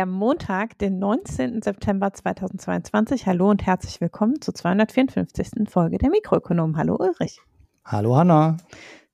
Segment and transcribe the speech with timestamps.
[0.00, 1.60] Haben Montag, den 19.
[1.60, 3.26] September 2022.
[3.26, 5.68] Hallo und herzlich willkommen zur 254.
[5.68, 6.78] Folge der Mikroökonomen.
[6.78, 7.42] Hallo Ulrich.
[7.84, 8.56] Hallo Hanna.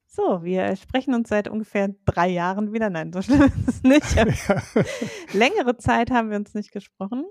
[0.07, 2.89] So, wir sprechen uns seit ungefähr drei Jahren wieder.
[2.89, 4.15] Nein, so schlimm ist es nicht.
[5.33, 7.25] Längere Zeit haben wir uns nicht gesprochen.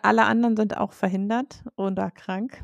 [0.00, 2.62] Alle anderen sind auch verhindert oder krank.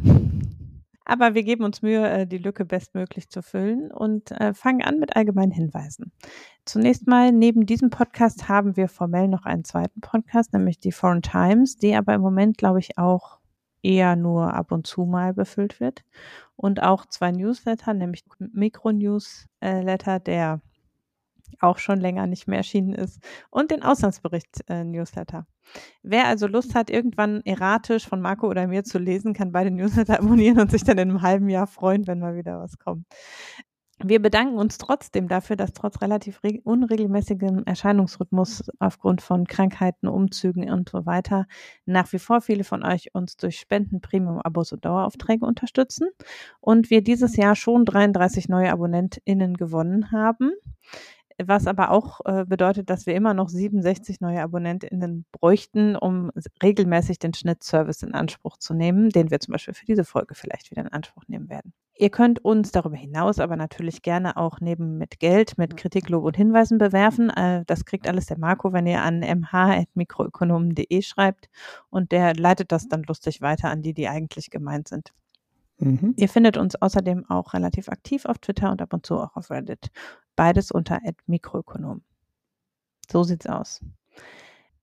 [1.05, 4.99] Aber wir geben uns Mühe, äh, die Lücke bestmöglich zu füllen und äh, fangen an
[4.99, 6.13] mit allgemeinen Hinweisen.
[6.65, 11.23] Zunächst mal, neben diesem Podcast haben wir formell noch einen zweiten Podcast, nämlich die Foreign
[11.23, 13.41] Times, die aber im Moment, glaube ich, auch
[13.83, 16.05] eher nur ab und zu mal befüllt wird.
[16.57, 20.61] Und auch zwei Newsletter, nämlich Mikro-Newsletter, der
[21.59, 23.21] auch schon länger nicht mehr erschienen ist,
[23.51, 25.39] und den Auslandsbericht-Newsletter.
[25.39, 25.60] Äh,
[26.03, 30.19] Wer also Lust hat, irgendwann erratisch von Marco oder mir zu lesen, kann beide Newsletter
[30.21, 33.07] abonnieren und sich dann in einem halben Jahr freuen, wenn mal wieder was kommt.
[34.03, 40.89] Wir bedanken uns trotzdem dafür, dass trotz relativ unregelmäßigem Erscheinungsrhythmus aufgrund von Krankheiten, Umzügen und
[40.89, 41.47] so weiter
[41.85, 46.09] nach wie vor viele von euch uns durch Spenden, Premium-Abos und Daueraufträge unterstützen
[46.61, 50.53] und wir dieses Jahr schon 33 neue AbonnentInnen gewonnen haben
[51.47, 56.31] was aber auch äh, bedeutet, dass wir immer noch 67 neue AbonnentInnen bräuchten, um
[56.63, 60.71] regelmäßig den Schnittservice in Anspruch zu nehmen, den wir zum Beispiel für diese Folge vielleicht
[60.71, 61.73] wieder in Anspruch nehmen werden.
[62.01, 66.25] Ihr könnt uns darüber hinaus aber natürlich gerne auch neben mit Geld, mit Kritik, Lob
[66.25, 67.29] und Hinweisen bewerfen.
[67.29, 71.51] Äh, das kriegt alles der Marco, wenn ihr an mh.mikroökonomen.de schreibt
[71.91, 75.13] und der leitet das dann lustig weiter an die, die eigentlich gemeint sind.
[75.81, 76.15] Mhm.
[76.17, 79.51] Ihr findet uns außerdem auch relativ aktiv auf Twitter und ab und zu auch auf
[79.51, 79.91] Reddit.
[80.37, 82.03] Beides unter Mikroökonom.
[83.11, 83.81] So sieht's aus.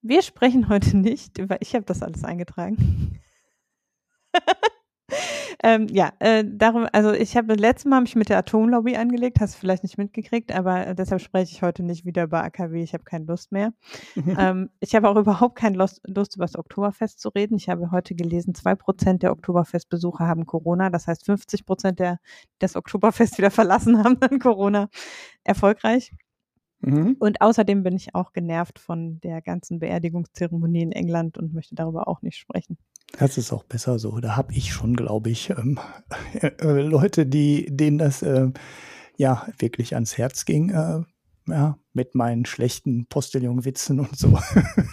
[0.01, 3.19] Wir sprechen heute nicht über, ich habe das alles eingetragen.
[5.63, 9.55] ähm, ja, äh, darum, also ich habe letztes Mal mich mit der Atomlobby angelegt, hast
[9.55, 13.03] du vielleicht nicht mitgekriegt, aber deshalb spreche ich heute nicht wieder über AKW, ich habe
[13.03, 13.73] keine Lust mehr.
[14.15, 17.57] ähm, ich habe auch überhaupt keine Lust, Lust, über das Oktoberfest zu reden.
[17.57, 22.19] Ich habe heute gelesen, zwei Prozent der Oktoberfestbesucher haben Corona, das heißt 50 Prozent der,
[22.53, 24.89] die das Oktoberfest wieder verlassen haben dann Corona.
[25.43, 26.11] Erfolgreich.
[26.81, 27.15] Mhm.
[27.19, 32.07] Und außerdem bin ich auch genervt von der ganzen Beerdigungszeremonie in England und möchte darüber
[32.07, 32.77] auch nicht sprechen.
[33.13, 34.19] Das ist auch besser so.
[34.19, 35.79] Da habe ich schon, glaube ich, ähm,
[36.41, 38.49] äh, Leute, die, denen das äh,
[39.15, 40.69] ja wirklich ans Herz ging.
[40.69, 41.03] Äh,
[41.49, 44.37] ja, mit meinen schlechten Postillon-Witzen und so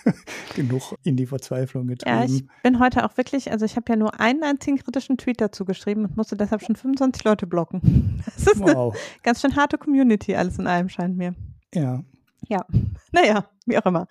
[0.54, 2.16] genug in die Verzweiflung getrieben.
[2.16, 5.41] Ja, ich bin heute auch wirklich, also ich habe ja nur einen einzigen kritischen Tweet
[5.41, 8.22] dazu geschrieben und musste deshalb schon 25 Leute blocken.
[8.25, 8.94] Das ist wow.
[8.94, 11.34] eine ganz schön harte Community, alles in allem scheint mir.
[11.75, 12.04] Ja.
[12.46, 12.64] Ja,
[13.12, 14.06] naja, wie auch immer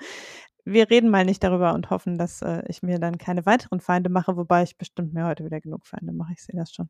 [0.65, 4.09] wir reden mal nicht darüber und hoffen, dass äh, ich mir dann keine weiteren Feinde
[4.09, 6.33] mache, wobei ich bestimmt mir heute wieder genug Feinde mache.
[6.33, 6.89] Ich sehe das schon.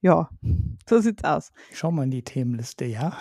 [0.00, 0.28] Ja,
[0.88, 1.52] so sieht's aus.
[1.72, 3.16] Schau mal in die Themenliste, ja.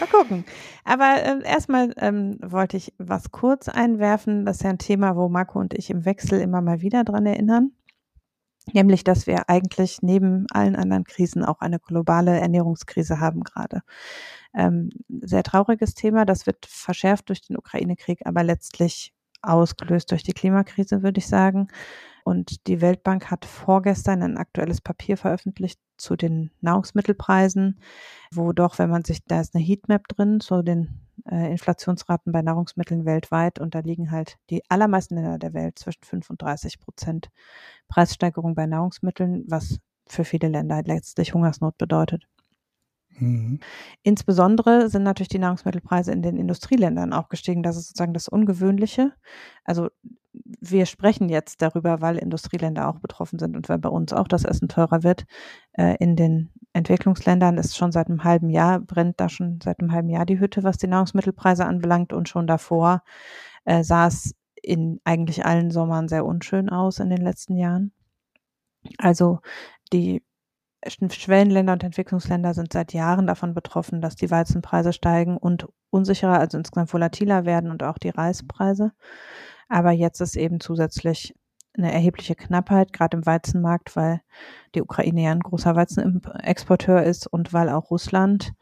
[0.00, 0.44] mal gucken.
[0.84, 4.44] Aber äh, erstmal ähm, wollte ich was kurz einwerfen.
[4.44, 7.26] Das ist ja ein Thema, wo Marco und ich im Wechsel immer mal wieder dran
[7.26, 7.72] erinnern.
[8.72, 13.82] Nämlich, dass wir eigentlich neben allen anderen Krisen auch eine globale Ernährungskrise haben gerade.
[14.54, 19.12] Ähm, sehr trauriges Thema, das wird verschärft durch den Ukraine-Krieg, aber letztlich
[19.42, 21.68] ausgelöst durch die Klimakrise, würde ich sagen.
[22.24, 27.80] Und die Weltbank hat vorgestern ein aktuelles Papier veröffentlicht zu den Nahrungsmittelpreisen,
[28.32, 32.42] wo doch, wenn man sich, da ist eine Heatmap drin zu den äh, Inflationsraten bei
[32.42, 36.80] Nahrungsmitteln weltweit und da liegen halt die allermeisten Länder der Welt zwischen 5 und 30
[36.80, 37.30] Prozent
[37.88, 42.24] Preissteigerung bei Nahrungsmitteln, was für viele Länder letztlich Hungersnot bedeutet.
[43.18, 43.60] Mhm.
[44.02, 47.62] Insbesondere sind natürlich die Nahrungsmittelpreise in den Industrieländern auch gestiegen.
[47.62, 49.12] Das ist sozusagen das Ungewöhnliche.
[49.64, 49.88] Also
[50.32, 54.44] wir sprechen jetzt darüber, weil Industrieländer auch betroffen sind und weil bei uns auch das
[54.44, 55.24] Essen teurer wird.
[55.72, 59.92] Äh, in den Entwicklungsländern ist schon seit einem halben Jahr, brennt da schon seit einem
[59.92, 62.12] halben Jahr die Hütte, was die Nahrungsmittelpreise anbelangt.
[62.12, 63.02] Und schon davor
[63.64, 67.92] äh, sah es in eigentlich allen Sommern sehr unschön aus in den letzten Jahren.
[68.98, 69.40] Also
[69.92, 70.22] die
[70.86, 76.58] Schwellenländer und Entwicklungsländer sind seit Jahren davon betroffen, dass die Weizenpreise steigen und unsicherer, also
[76.58, 78.92] insgesamt volatiler werden und auch die Reispreise.
[79.68, 81.34] Aber jetzt ist eben zusätzlich
[81.76, 84.20] eine erhebliche Knappheit, gerade im Weizenmarkt, weil
[84.74, 88.52] die Ukraine ja ein großer Weizenexporteur ist und weil auch Russland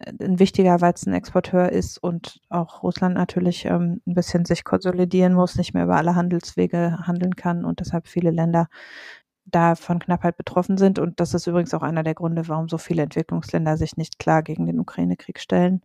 [0.00, 5.74] ein wichtiger Weizenexporteur ist und auch Russland natürlich ähm, ein bisschen sich konsolidieren muss, nicht
[5.74, 8.68] mehr über alle Handelswege handeln kann und deshalb viele Länder
[9.50, 10.98] da von Knappheit betroffen sind.
[10.98, 14.42] Und das ist übrigens auch einer der Gründe, warum so viele Entwicklungsländer sich nicht klar
[14.42, 15.82] gegen den Ukraine-Krieg stellen,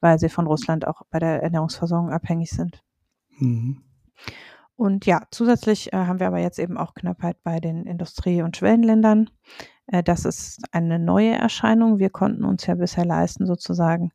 [0.00, 2.82] weil sie von Russland auch bei der Ernährungsversorgung abhängig sind.
[3.38, 3.82] Mhm.
[4.76, 8.56] Und ja, zusätzlich äh, haben wir aber jetzt eben auch Knappheit bei den Industrie- und
[8.56, 9.30] Schwellenländern.
[9.86, 11.98] Äh, das ist eine neue Erscheinung.
[11.98, 14.12] Wir konnten uns ja bisher leisten, sozusagen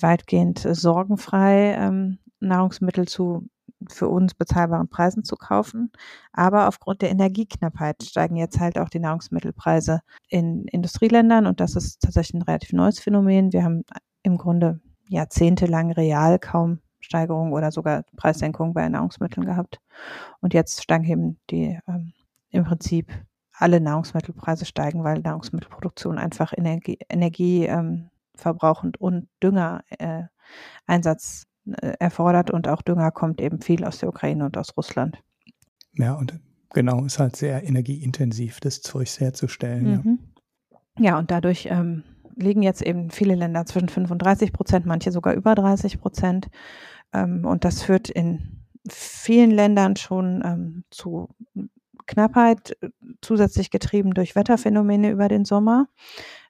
[0.00, 3.48] weitgehend sorgenfrei ähm, Nahrungsmittel zu
[3.90, 5.90] für uns bezahlbaren Preisen zu kaufen.
[6.32, 12.00] Aber aufgrund der Energieknappheit steigen jetzt halt auch die Nahrungsmittelpreise in Industrieländern und das ist
[12.00, 13.52] tatsächlich ein relativ neues Phänomen.
[13.52, 13.84] Wir haben
[14.22, 19.78] im Grunde jahrzehntelang real kaum Steigerung oder sogar Preissenkung bei Nahrungsmitteln gehabt.
[20.40, 22.12] Und jetzt steigen eben die ähm,
[22.50, 23.12] im Prinzip
[23.52, 28.10] alle Nahrungsmittelpreise steigen, weil Nahrungsmittelproduktion einfach Energie, Energie ähm,
[28.98, 30.24] und Dünger äh,
[30.86, 35.22] Einsatz erfordert und auch Dünger kommt eben viel aus der Ukraine und aus Russland.
[35.94, 36.38] Ja, und
[36.70, 39.84] genau, ist halt sehr energieintensiv, das Zeugs herzustellen.
[39.84, 40.18] Mhm.
[40.98, 41.04] Ja.
[41.04, 42.02] ja, und dadurch ähm,
[42.36, 46.48] liegen jetzt eben viele Länder zwischen 35 Prozent, manche sogar über 30 Prozent.
[47.12, 51.28] Ähm, und das führt in vielen Ländern schon ähm, zu
[52.06, 52.76] Knappheit,
[53.20, 55.88] zusätzlich getrieben durch Wetterphänomene über den Sommer.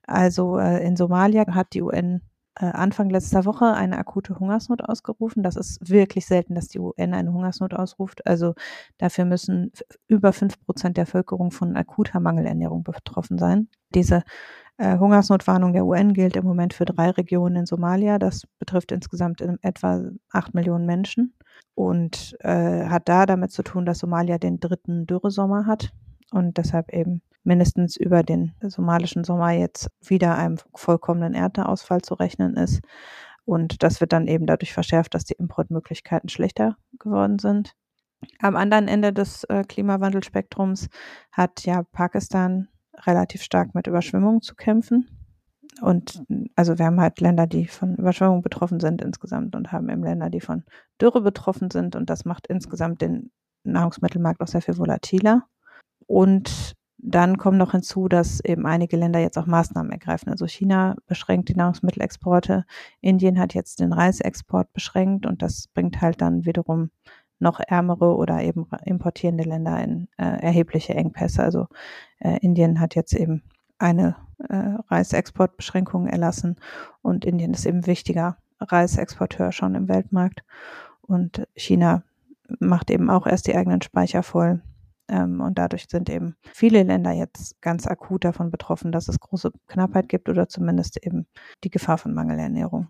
[0.06, 5.42] Also äh, in Somalia hat die UN äh, Anfang letzter Woche eine akute Hungersnot ausgerufen.
[5.42, 8.26] Das ist wirklich selten, dass die UN eine Hungersnot ausruft.
[8.26, 8.54] Also
[8.98, 9.72] dafür müssen
[10.06, 13.68] über fünf Prozent der Bevölkerung von akuter Mangelernährung betroffen sein.
[13.94, 14.22] Diese
[14.76, 18.18] äh, Hungersnotwarnung der UN gilt im Moment für drei Regionen in Somalia.
[18.18, 21.34] Das betrifft insgesamt etwa acht Millionen Menschen
[21.74, 25.92] und äh, hat da damit zu tun, dass Somalia den dritten Dürresommer hat
[26.32, 32.56] und deshalb eben mindestens über den somalischen Sommer jetzt wieder einem vollkommenen Ernteausfall zu rechnen
[32.56, 32.80] ist.
[33.44, 37.74] Und das wird dann eben dadurch verschärft, dass die Importmöglichkeiten schlechter geworden sind.
[38.38, 40.88] Am anderen Ende des äh, Klimawandelspektrums
[41.32, 42.68] hat ja Pakistan
[42.98, 45.08] relativ stark mit Überschwemmungen zu kämpfen.
[45.80, 46.22] Und
[46.54, 50.30] also wir haben halt Länder, die von Überschwemmungen betroffen sind insgesamt und haben eben Länder,
[50.30, 50.64] die von
[51.00, 51.96] Dürre betroffen sind.
[51.96, 53.32] Und das macht insgesamt den
[53.64, 55.46] Nahrungsmittelmarkt auch sehr viel volatiler.
[56.06, 60.30] Und dann kommt noch hinzu, dass eben einige Länder jetzt auch Maßnahmen ergreifen.
[60.30, 62.64] Also China beschränkt die Nahrungsmittelexporte.
[63.00, 66.90] Indien hat jetzt den Reisexport beschränkt und das bringt halt dann wiederum
[67.40, 71.42] noch ärmere oder eben importierende Länder in äh, erhebliche Engpässe.
[71.42, 71.66] Also
[72.20, 73.42] äh, Indien hat jetzt eben
[73.78, 74.14] eine
[74.48, 76.56] äh, Reisexportbeschränkung erlassen
[77.02, 80.44] und Indien ist eben wichtiger Reisexporteur schon im Weltmarkt
[81.00, 82.04] und China
[82.60, 84.62] macht eben auch erst die eigenen Speicher voll
[85.12, 90.08] und dadurch sind eben viele Länder jetzt ganz akut davon betroffen, dass es große Knappheit
[90.08, 91.26] gibt oder zumindest eben
[91.64, 92.88] die Gefahr von Mangelernährung.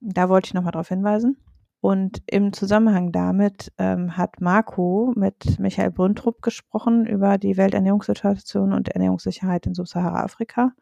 [0.00, 1.36] Da wollte ich nochmal darauf hinweisen.
[1.82, 8.90] Und im Zusammenhang damit ähm, hat Marco mit Michael Brüntrup gesprochen über die Welternährungssituation und
[8.90, 10.72] Ernährungssicherheit in Subsahara-Afrika.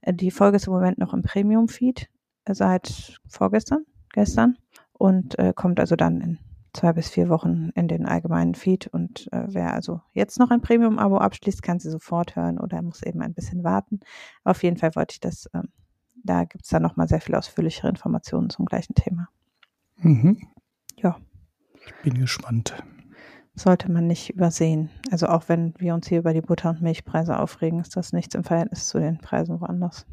[0.00, 2.08] Äh, die Folge ist im Moment noch im Premium-Feed
[2.44, 4.56] äh, seit vorgestern, gestern
[4.92, 6.38] und äh, kommt also dann in
[6.74, 8.86] zwei bis vier Wochen in den allgemeinen Feed.
[8.88, 13.02] Und äh, wer also jetzt noch ein Premium-Abo abschließt, kann sie sofort hören oder muss
[13.02, 14.00] eben ein bisschen warten.
[14.42, 15.68] Auf jeden Fall wollte ich das, ähm,
[16.22, 19.28] da gibt es dann nochmal sehr viel ausführlichere Informationen zum gleichen Thema.
[19.98, 20.38] Mhm.
[20.96, 21.16] Ja.
[21.86, 22.74] Ich bin gespannt.
[23.54, 24.90] Sollte man nicht übersehen.
[25.10, 28.34] Also auch wenn wir uns hier über die Butter- und Milchpreise aufregen, ist das nichts
[28.34, 30.06] im Verhältnis zu den Preisen woanders.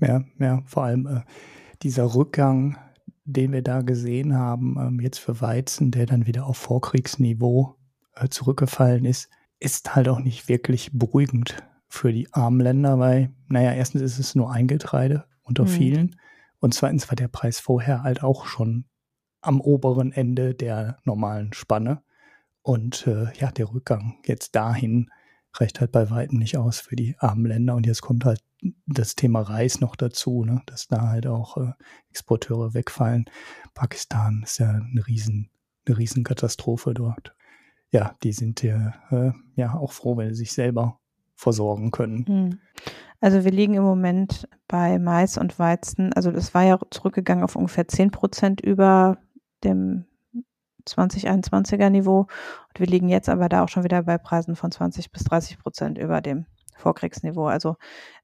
[0.00, 1.20] Ja, ja, vor allem äh,
[1.82, 2.76] dieser Rückgang
[3.26, 7.76] den wir da gesehen haben, ähm, jetzt für Weizen, der dann wieder auf Vorkriegsniveau
[8.14, 9.28] äh, zurückgefallen ist,
[9.58, 14.34] ist halt auch nicht wirklich beruhigend für die armen Länder, weil, naja, erstens ist es
[14.34, 15.68] nur ein Getreide unter mhm.
[15.68, 16.16] vielen
[16.58, 18.86] und zweitens war der Preis vorher halt auch schon
[19.40, 22.02] am oberen Ende der normalen Spanne.
[22.62, 25.10] Und äh, ja, der Rückgang jetzt dahin
[25.60, 27.74] reicht halt bei weitem nicht aus für die armen Länder.
[27.74, 28.40] Und jetzt kommt halt
[28.86, 30.62] das Thema Reis noch dazu, ne?
[30.66, 31.72] dass da halt auch äh,
[32.10, 33.26] Exporteure wegfallen.
[33.74, 35.50] Pakistan ist ja eine riesen,
[35.86, 37.34] eine riesen Katastrophe dort.
[37.90, 40.98] Ja, die sind ja, äh, ja auch froh, wenn sie sich selber
[41.34, 42.26] versorgen können.
[42.26, 42.58] Hm.
[43.20, 46.12] Also wir liegen im Moment bei Mais und Weizen.
[46.12, 49.18] Also das war ja zurückgegangen auf ungefähr 10 Prozent über
[49.64, 50.06] dem
[50.86, 52.20] 2021er Niveau.
[52.20, 55.58] Und wir liegen jetzt aber da auch schon wieder bei Preisen von 20 bis 30
[55.58, 57.46] Prozent über dem Vorkriegsniveau.
[57.46, 57.76] Also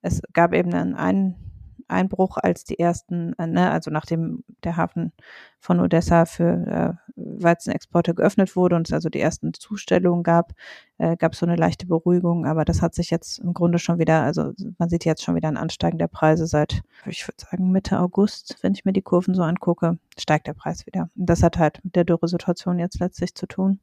[0.02, 1.51] es gab eben einen
[1.92, 5.12] Einbruch, als die ersten, äh, ne, also nachdem der Hafen
[5.58, 10.52] von Odessa für äh, Weizenexporte geöffnet wurde und es also die ersten Zustellungen gab,
[10.98, 12.46] äh, gab es so eine leichte Beruhigung.
[12.46, 15.48] Aber das hat sich jetzt im Grunde schon wieder, also man sieht jetzt schon wieder
[15.48, 19.34] ein Ansteigen der Preise seit, ich würde sagen, Mitte August, wenn ich mir die Kurven
[19.34, 21.10] so angucke, steigt der Preis wieder.
[21.16, 23.80] Und das hat halt mit der Dürresituation jetzt letztlich zu tun.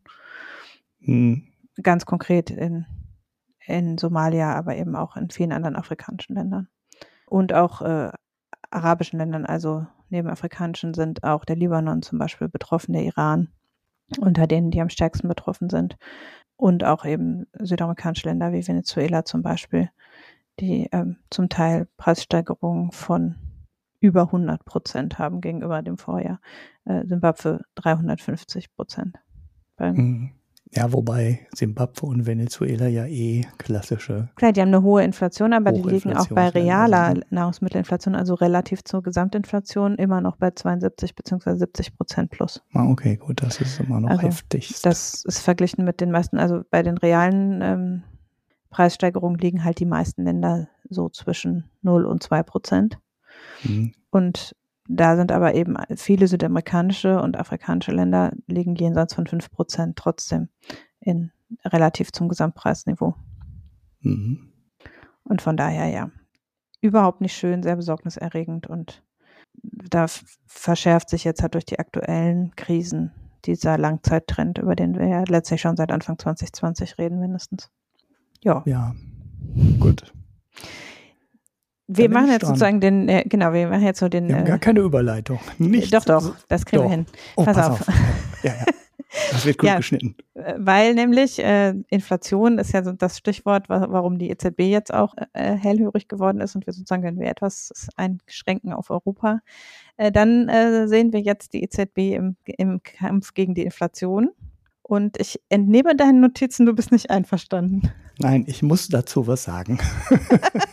[1.02, 1.44] Hm.
[1.82, 2.86] Ganz konkret in,
[3.66, 6.68] in Somalia, aber eben auch in vielen anderen afrikanischen Ländern.
[7.30, 8.12] Und auch äh,
[8.72, 13.50] arabischen Ländern, also neben afrikanischen sind auch der Libanon zum Beispiel betroffen, der Iran
[14.20, 15.98] unter denen, die am stärksten betroffen sind.
[16.58, 19.90] Und auch eben südamerikanische Länder wie Venezuela zum Beispiel,
[20.60, 23.36] die ähm, zum Teil Preissteigerungen von
[24.02, 26.42] über 100 Prozent haben gegenüber dem Vorjahr.
[26.86, 29.18] Äh, Zimbabwe 350 Prozent.
[29.78, 30.32] Mhm.
[30.72, 34.30] Ja, wobei Simbabwe und Venezuela ja eh klassische.
[34.36, 38.84] Klar, die haben eine hohe Inflation, aber die liegen auch bei realer Nahrungsmittelinflation, also relativ
[38.84, 41.56] zur Gesamtinflation, immer noch bei 72 bzw.
[41.56, 42.62] 70 Prozent plus.
[42.74, 44.80] Ah, okay, gut, das ist immer noch also, heftig.
[44.84, 48.04] Das ist verglichen mit den meisten, also bei den realen ähm,
[48.70, 53.00] Preissteigerungen liegen halt die meisten Länder so zwischen 0 und 2 Prozent.
[53.64, 53.94] Mhm.
[54.12, 54.56] Und
[54.92, 60.50] da sind aber eben viele südamerikanische und afrikanische Länder liegen jenseits von 5 Prozent trotzdem
[61.00, 61.32] in
[61.64, 63.14] relativ zum Gesamtpreisniveau.
[64.02, 64.52] Mhm.
[65.24, 66.10] Und von daher ja,
[66.82, 69.04] überhaupt nicht schön, sehr besorgniserregend und
[69.62, 70.08] da
[70.48, 73.12] verschärft sich jetzt halt durch die aktuellen Krisen
[73.46, 77.70] dieser Langzeittrend, über den wir ja letztlich schon seit Anfang 2020 reden, mindestens.
[78.42, 78.64] Ja.
[78.66, 78.96] Ja,
[79.80, 80.14] gut.
[81.92, 82.50] Wir machen jetzt dran.
[82.50, 84.28] sozusagen den, äh, genau, wir machen jetzt so den.
[84.28, 85.40] Wir haben äh, gar keine Überleitung.
[85.58, 86.90] Nicht doch, doch, das kriegen doch.
[86.90, 87.06] wir hin.
[87.36, 87.88] Oh, pass, pass auf.
[87.88, 87.96] auf.
[88.44, 88.66] Ja, ja.
[89.32, 90.16] Das wird gut ja, geschnitten.
[90.36, 95.16] Äh, weil nämlich äh, Inflation ist ja so das Stichwort, warum die EZB jetzt auch
[95.34, 99.40] äh, hellhörig geworden ist und wir sozusagen, wenn wir etwas einschränken auf Europa,
[99.98, 104.30] äh, dann äh, sehen wir jetzt die EZB im, im Kampf gegen die Inflation.
[104.90, 107.92] Und ich entnehme deinen Notizen, du bist nicht einverstanden.
[108.18, 109.78] Nein, ich muss dazu was sagen.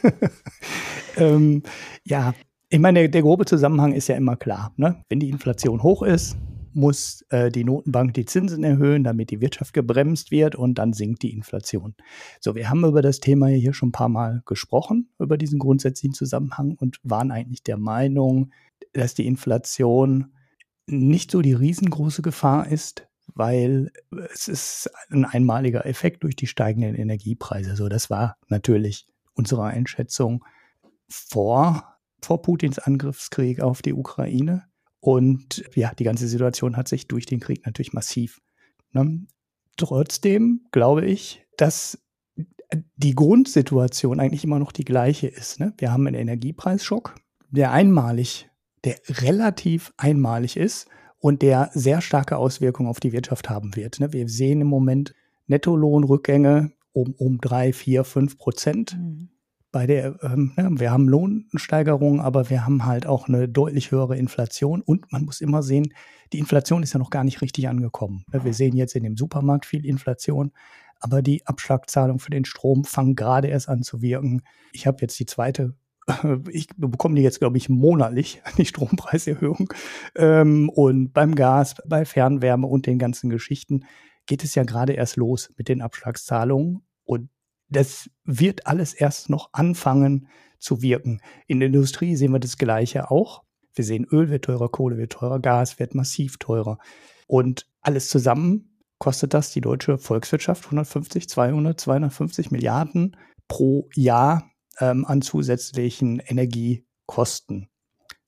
[1.18, 1.62] ähm,
[2.02, 2.32] ja,
[2.70, 4.72] ich meine, der, der, grobe Zusammenhang ist ja immer klar.
[4.78, 5.02] Ne?
[5.10, 6.34] Wenn die Inflation hoch ist,
[6.72, 11.22] muss äh, die Notenbank die Zinsen erhöhen, damit die Wirtschaft gebremst wird und dann sinkt
[11.22, 11.94] die Inflation.
[12.40, 16.14] So, wir haben über das Thema hier schon ein paar Mal gesprochen, über diesen grundsätzlichen
[16.14, 18.50] Zusammenhang und waren eigentlich der Meinung,
[18.94, 20.32] dass die Inflation
[20.86, 23.90] nicht so die riesengroße Gefahr ist, weil
[24.32, 27.76] es ist ein einmaliger Effekt durch die steigenden Energiepreise.
[27.76, 30.44] So, das war natürlich unsere Einschätzung
[31.08, 34.64] vor, vor Putins Angriffskrieg auf die Ukraine.
[35.00, 38.40] Und ja, die ganze Situation hat sich durch den Krieg natürlich massiv.
[38.92, 39.26] Ne?
[39.76, 41.98] Trotzdem glaube ich, dass
[42.96, 45.60] die Grundsituation eigentlich immer noch die gleiche ist.
[45.60, 45.74] Ne?
[45.78, 47.14] Wir haben einen Energiepreisschock,
[47.50, 48.48] der einmalig,
[48.84, 50.88] der relativ einmalig ist
[51.18, 54.00] und der sehr starke Auswirkungen auf die Wirtschaft haben wird.
[54.00, 54.12] Ne?
[54.12, 55.14] Wir sehen im Moment
[55.46, 58.96] Nettolohnrückgänge um, um drei, vier, fünf Prozent.
[58.96, 59.28] Mhm.
[59.72, 64.80] Bei der, ähm, wir haben Lohnsteigerungen, aber wir haben halt auch eine deutlich höhere Inflation
[64.80, 65.92] und man muss immer sehen,
[66.32, 68.24] die Inflation ist ja noch gar nicht richtig angekommen.
[68.32, 68.44] Ne?
[68.44, 70.52] Wir sehen jetzt in dem Supermarkt viel Inflation,
[70.98, 74.42] aber die Abschlagzahlungen für den Strom fangen gerade erst an zu wirken.
[74.72, 75.74] Ich habe jetzt die zweite
[76.50, 79.72] ich bekomme die jetzt, glaube ich, monatlich, die Strompreiserhöhung.
[80.14, 83.84] Ähm, und beim Gas, bei Fernwärme und den ganzen Geschichten
[84.26, 86.82] geht es ja gerade erst los mit den Abschlagszahlungen.
[87.04, 87.30] Und
[87.68, 91.20] das wird alles erst noch anfangen zu wirken.
[91.46, 93.42] In der Industrie sehen wir das Gleiche auch.
[93.74, 96.78] Wir sehen, Öl wird teurer, Kohle wird teurer, Gas wird massiv teurer.
[97.26, 103.16] Und alles zusammen kostet das die deutsche Volkswirtschaft 150, 200, 250 Milliarden
[103.48, 107.68] pro Jahr ähm, an zusätzlichen Energiekosten,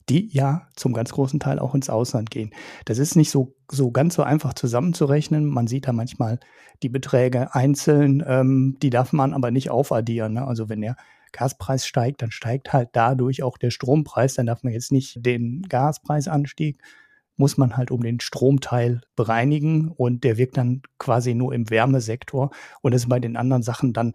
[0.09, 2.51] die ja zum ganz großen Teil auch ins Ausland gehen.
[2.85, 5.45] Das ist nicht so, so ganz so einfach zusammenzurechnen.
[5.45, 6.39] Man sieht da manchmal
[6.81, 10.33] die Beträge einzeln, ähm, die darf man aber nicht aufaddieren.
[10.33, 10.47] Ne?
[10.47, 10.95] Also wenn der
[11.31, 14.35] Gaspreis steigt, dann steigt halt dadurch auch der Strompreis.
[14.35, 16.81] Dann darf man jetzt nicht den Gaspreisanstieg
[17.39, 22.51] muss man halt um den Stromteil bereinigen und der wirkt dann quasi nur im Wärmesektor
[22.81, 24.11] und das ist bei den anderen Sachen dann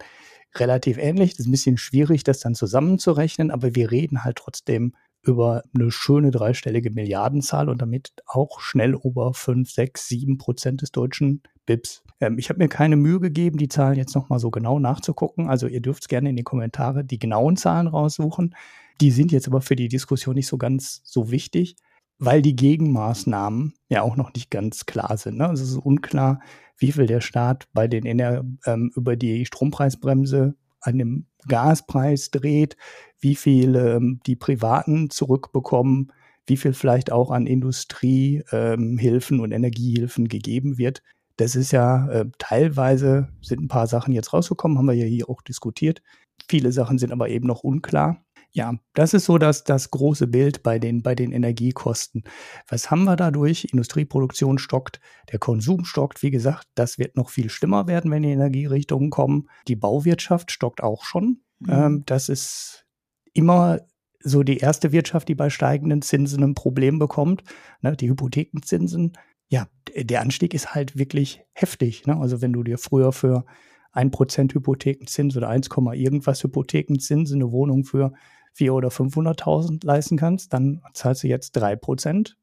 [0.55, 1.31] relativ ähnlich.
[1.31, 5.91] Das ist ein bisschen schwierig, das dann zusammenzurechnen, aber wir reden halt trotzdem über eine
[5.91, 12.03] schöne dreistellige Milliardenzahl und damit auch schnell über 5, 6, 7 Prozent des deutschen BIPs.
[12.21, 15.49] Ähm, ich habe mir keine Mühe gegeben, die Zahlen jetzt nochmal so genau nachzugucken.
[15.49, 18.55] Also ihr dürft gerne in die Kommentare die genauen Zahlen raussuchen.
[19.01, 21.75] Die sind jetzt aber für die Diskussion nicht so ganz so wichtig,
[22.17, 25.37] weil die Gegenmaßnahmen ja auch noch nicht ganz klar sind.
[25.37, 25.47] Ne?
[25.47, 26.39] Also es ist unklar,
[26.77, 32.77] wie viel der Staat bei den Ener ähm, über die Strompreisbremse an dem Gaspreis dreht,
[33.19, 36.11] wie viel ähm, die Privaten zurückbekommen,
[36.45, 41.01] wie viel vielleicht auch an Industriehilfen ähm, und Energiehilfen gegeben wird.
[41.37, 45.29] Das ist ja äh, teilweise sind ein paar Sachen jetzt rausgekommen, haben wir ja hier
[45.29, 46.01] auch diskutiert.
[46.47, 48.24] Viele Sachen sind aber eben noch unklar.
[48.55, 52.23] Ja, das ist so das, das große Bild bei den, bei den Energiekosten.
[52.69, 53.67] Was haben wir dadurch?
[53.69, 56.23] Industrieproduktion stockt, der Konsum stockt.
[56.23, 59.49] Wie gesagt, das wird noch viel schlimmer werden, wenn die Energierichtungen kommen.
[59.67, 61.41] Die Bauwirtschaft stockt auch schon.
[61.59, 61.69] Mhm.
[61.69, 62.85] Ähm, das ist
[63.33, 63.81] immer
[64.23, 67.43] so die erste Wirtschaft, die bei steigenden Zinsen ein Problem bekommt.
[67.81, 69.17] Ne, die Hypothekenzinsen.
[69.49, 72.07] Ja, der Anstieg ist halt wirklich heftig.
[72.07, 72.15] Ne?
[72.15, 73.45] Also wenn du dir früher für
[73.91, 78.13] 1% Hypothekenzins oder 1, irgendwas Hypothekenzins eine Wohnung für
[78.57, 82.33] 400.000 oder 500.000 leisten kannst, dann zahlst du jetzt 3%.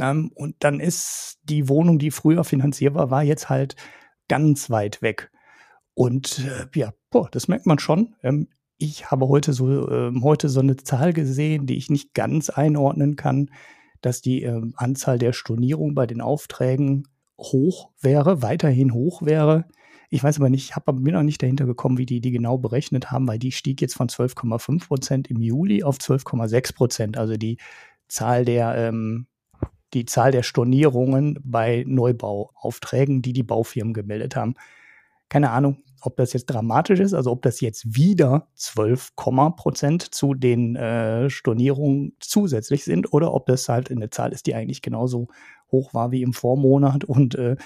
[0.00, 3.76] Ähm, und dann ist die Wohnung, die früher finanzierbar war, jetzt halt
[4.28, 5.30] ganz weit weg.
[5.94, 8.14] Und äh, ja, boah, das merkt man schon.
[8.22, 12.50] Ähm, ich habe heute so, äh, heute so eine Zahl gesehen, die ich nicht ganz
[12.50, 13.50] einordnen kann,
[14.00, 17.06] dass die äh, Anzahl der Stornierungen bei den Aufträgen
[17.38, 19.66] hoch wäre, weiterhin hoch wäre.
[20.12, 22.58] Ich weiß aber nicht, ich habe mir noch nicht dahinter gekommen, wie die die genau
[22.58, 27.16] berechnet haben, weil die stieg jetzt von 12,5 Prozent im Juli auf 12,6 Prozent.
[27.16, 27.56] Also die
[28.08, 29.26] Zahl der ähm,
[29.94, 34.54] die Zahl der Stornierungen bei Neubauaufträgen, die die Baufirmen gemeldet haben.
[35.30, 40.34] Keine Ahnung, ob das jetzt dramatisch ist, also ob das jetzt wieder 12, Prozent zu
[40.34, 45.28] den äh, Stornierungen zusätzlich sind oder ob das halt eine Zahl ist, die eigentlich genauso
[45.70, 47.56] hoch war wie im Vormonat und äh,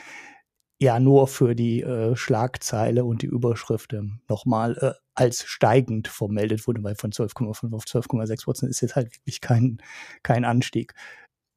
[0.78, 6.66] ja nur für die äh, Schlagzeile und die Überschrift ähm, nochmal äh, als steigend vermeldet
[6.66, 9.78] wurde, weil von 12,5 auf 12,6 Prozent ist jetzt halt wirklich kein,
[10.22, 10.94] kein Anstieg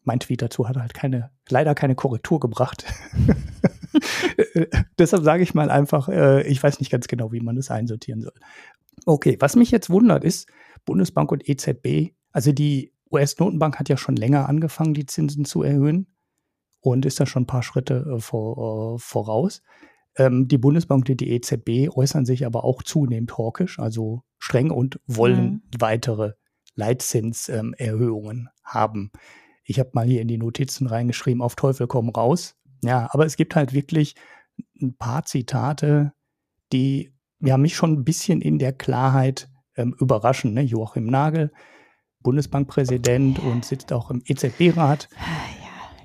[0.04, 2.86] mein Tweet dazu hat halt keine, leider keine Korrektur gebracht.
[5.00, 8.22] Deshalb sage ich mal einfach, äh, ich weiß nicht ganz genau, wie man das einsortieren
[8.22, 8.34] soll.
[9.06, 10.50] Okay, was mich jetzt wundert ist,
[10.86, 16.08] Bundesbank und EZB, also die US-Notenbank hat ja schon länger angefangen, die Zinsen zu erhöhen
[16.82, 19.62] und ist da schon ein paar Schritte äh, vor, äh, voraus.
[20.16, 25.00] Ähm, die Bundesbank und die EZB äußern sich aber auch zunehmend hawkisch, also streng und
[25.08, 25.62] wollen mhm.
[25.80, 26.34] weitere
[26.76, 29.12] Leitzinserhöhungen ähm, haben.
[29.64, 32.56] Ich habe mal hier in die Notizen reingeschrieben, auf Teufel komm raus.
[32.84, 34.16] Ja, aber es gibt halt wirklich
[34.82, 36.14] ein paar Zitate,
[36.72, 40.54] die ja mich schon ein bisschen in der Klarheit ähm, überraschen.
[40.54, 40.62] Ne?
[40.62, 41.52] Joachim Nagel,
[42.22, 45.10] Bundesbankpräsident und sitzt auch im EZB-Rat.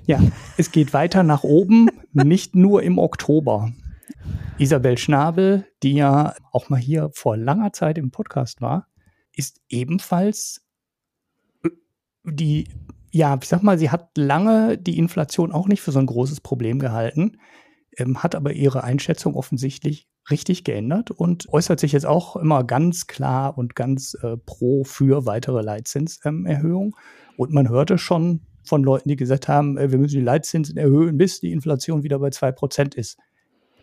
[0.05, 0.19] Ja,
[0.57, 3.71] es geht weiter nach oben, nicht nur im Oktober.
[4.57, 8.87] Isabel Schnabel, die ja auch mal hier vor langer Zeit im Podcast war,
[9.33, 10.65] ist ebenfalls
[11.63, 11.69] äh,
[12.23, 12.67] die
[13.15, 16.41] ja, ich sag mal, sie hat lange die Inflation auch nicht für so ein großes
[16.41, 17.37] Problem gehalten,
[17.97, 23.07] ähm, hat aber ihre Einschätzung offensichtlich richtig geändert und äußert sich jetzt auch immer ganz
[23.07, 26.89] klar und ganz äh, pro für weitere Leitzinserhöhungen.
[26.89, 30.77] Ähm, und man hörte schon von Leuten, die gesagt haben, äh, wir müssen die Leitzinsen
[30.77, 33.17] erhöhen, bis die Inflation wieder bei zwei Prozent ist.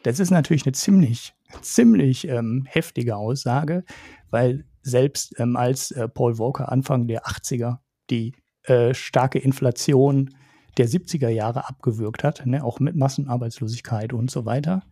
[0.02, 3.84] Das ist natürlich eine ziemlich, ziemlich ähm, heftige Aussage,
[4.30, 7.78] weil selbst ähm, als äh, Paul Walker Anfang der 80er
[8.10, 10.30] die äh, starke Inflation
[10.78, 14.82] der 70er Jahre abgewürgt hat, ne, auch mit Massenarbeitslosigkeit und so weiter,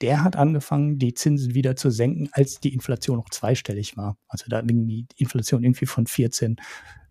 [0.00, 4.18] der hat angefangen, die Zinsen wieder zu senken, als die Inflation noch zweistellig war.
[4.28, 6.56] Also da ging die Inflation irgendwie von 14,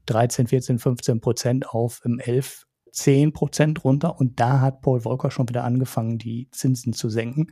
[0.05, 4.19] 13, 14, 15 Prozent auf 11, 10 Prozent runter.
[4.19, 7.47] Und da hat Paul Volcker schon wieder angefangen, die Zinsen zu senken.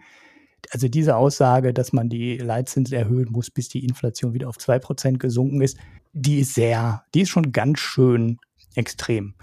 [0.72, 4.80] Also diese Aussage, dass man die Leitzinsen erhöhen muss, bis die Inflation wieder auf 2
[4.80, 5.78] Prozent gesunken ist,
[6.14, 8.38] die ist sehr, die ist schon ganz schön
[8.76, 9.36] extrem.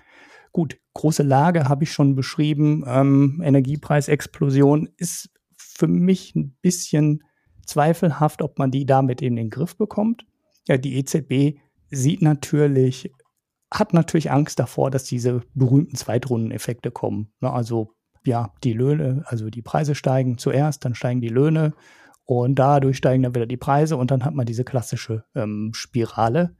[0.53, 2.85] Gut, große Lage habe ich schon beschrieben.
[2.87, 7.23] Ähm, Energiepreisexplosion ist für mich ein bisschen
[7.65, 10.27] zweifelhaft, ob man die damit in den Griff bekommt.
[10.67, 11.61] Ja, die EZB
[11.91, 13.13] sieht natürlich,
[13.73, 17.33] hat natürlich Angst davor, dass diese berühmten Zweitrundeneffekte kommen.
[17.41, 17.93] Ne, also
[18.25, 21.73] ja, die Löhne, also die Preise steigen zuerst, dann steigen die Löhne
[22.25, 26.55] und dadurch steigen dann wieder die Preise und dann hat man diese klassische ähm, Spirale.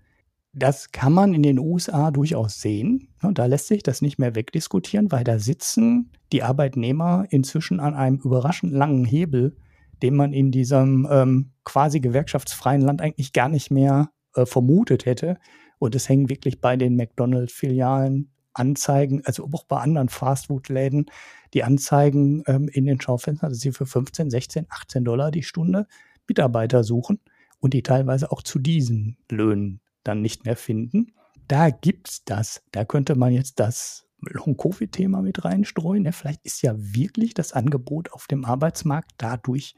[0.53, 3.09] Das kann man in den USA durchaus sehen.
[3.23, 8.17] Da lässt sich das nicht mehr wegdiskutieren, weil da sitzen die Arbeitnehmer inzwischen an einem
[8.17, 9.57] überraschend langen Hebel,
[10.03, 14.11] den man in diesem ähm, quasi gewerkschaftsfreien Land eigentlich gar nicht mehr
[14.43, 15.39] äh, vermutet hätte.
[15.79, 21.07] Und es hängen wirklich bei den McDonald's-Filialen Anzeigen, also auch bei anderen Fastfood-Läden,
[21.55, 25.87] die Anzeigen ähm, in den Schaufenstern, dass sie für 15, 16, 18 Dollar die Stunde
[26.27, 27.21] Mitarbeiter suchen
[27.61, 31.13] und die teilweise auch zu diesen Löhnen dann nicht mehr finden.
[31.49, 32.63] Da gibt's das.
[32.73, 36.05] Da könnte man jetzt das Long-Covid-Thema mit reinstreuen.
[36.05, 39.75] Ja, vielleicht ist ja wirklich das Angebot auf dem Arbeitsmarkt dadurch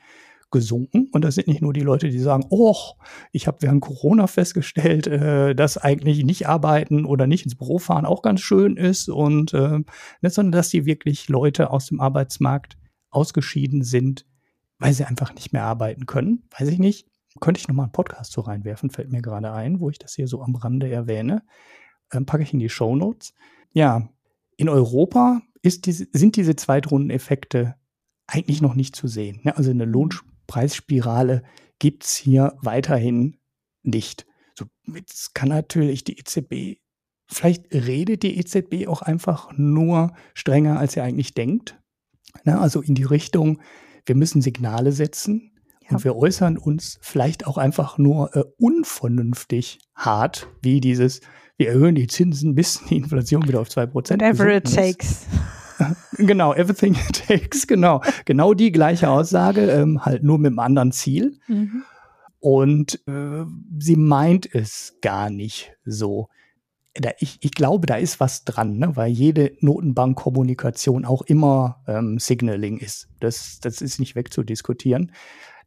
[0.52, 1.08] gesunken.
[1.12, 2.76] Und das sind nicht nur die Leute, die sagen, oh,
[3.32, 8.06] ich habe während Corona festgestellt, äh, dass eigentlich nicht arbeiten oder nicht ins Büro fahren
[8.06, 9.08] auch ganz schön ist.
[9.08, 9.80] Und äh,
[10.20, 12.76] nicht, sondern dass die wirklich Leute aus dem Arbeitsmarkt
[13.10, 14.26] ausgeschieden sind,
[14.78, 16.44] weil sie einfach nicht mehr arbeiten können.
[16.56, 17.08] Weiß ich nicht.
[17.40, 20.28] Könnte ich nochmal einen Podcast so reinwerfen, fällt mir gerade ein, wo ich das hier
[20.28, 21.42] so am Rande erwähne.
[22.12, 23.32] Ähm, packe ich in die Show Notes.
[23.72, 24.08] Ja,
[24.58, 27.74] in Europa ist diese, sind diese Zweitrundeneffekte
[28.26, 29.40] eigentlich noch nicht zu sehen.
[29.44, 29.56] Ne?
[29.56, 29.84] Also eine
[30.52, 31.42] Lohnpreisspirale
[31.78, 33.38] gibt es hier weiterhin
[33.82, 34.26] nicht.
[34.56, 36.78] So, jetzt kann natürlich die EZB,
[37.26, 41.80] vielleicht redet die EZB auch einfach nur strenger, als sie eigentlich denkt.
[42.44, 42.60] Ne?
[42.60, 43.60] Also in die Richtung,
[44.06, 45.96] wir müssen Signale setzen Ja.
[45.96, 51.20] Und wir äußern uns vielleicht auch einfach nur äh, unvernünftig hart, wie dieses,
[51.56, 55.26] wir erhöhen die Zinsen, bis die Inflation wieder auf 2% Whatever it takes.
[56.16, 58.02] genau, everything it takes, genau.
[58.24, 61.38] Genau die gleiche Aussage, ähm, halt nur mit einem anderen Ziel.
[61.48, 61.84] Mhm.
[62.40, 63.44] Und äh,
[63.78, 66.28] sie meint es gar nicht so.
[66.94, 68.96] Da, ich, ich glaube, da ist was dran, ne?
[68.96, 73.08] weil jede Notenbankkommunikation auch immer ähm, Signaling ist.
[73.20, 75.12] Das, das ist nicht wegzudiskutieren.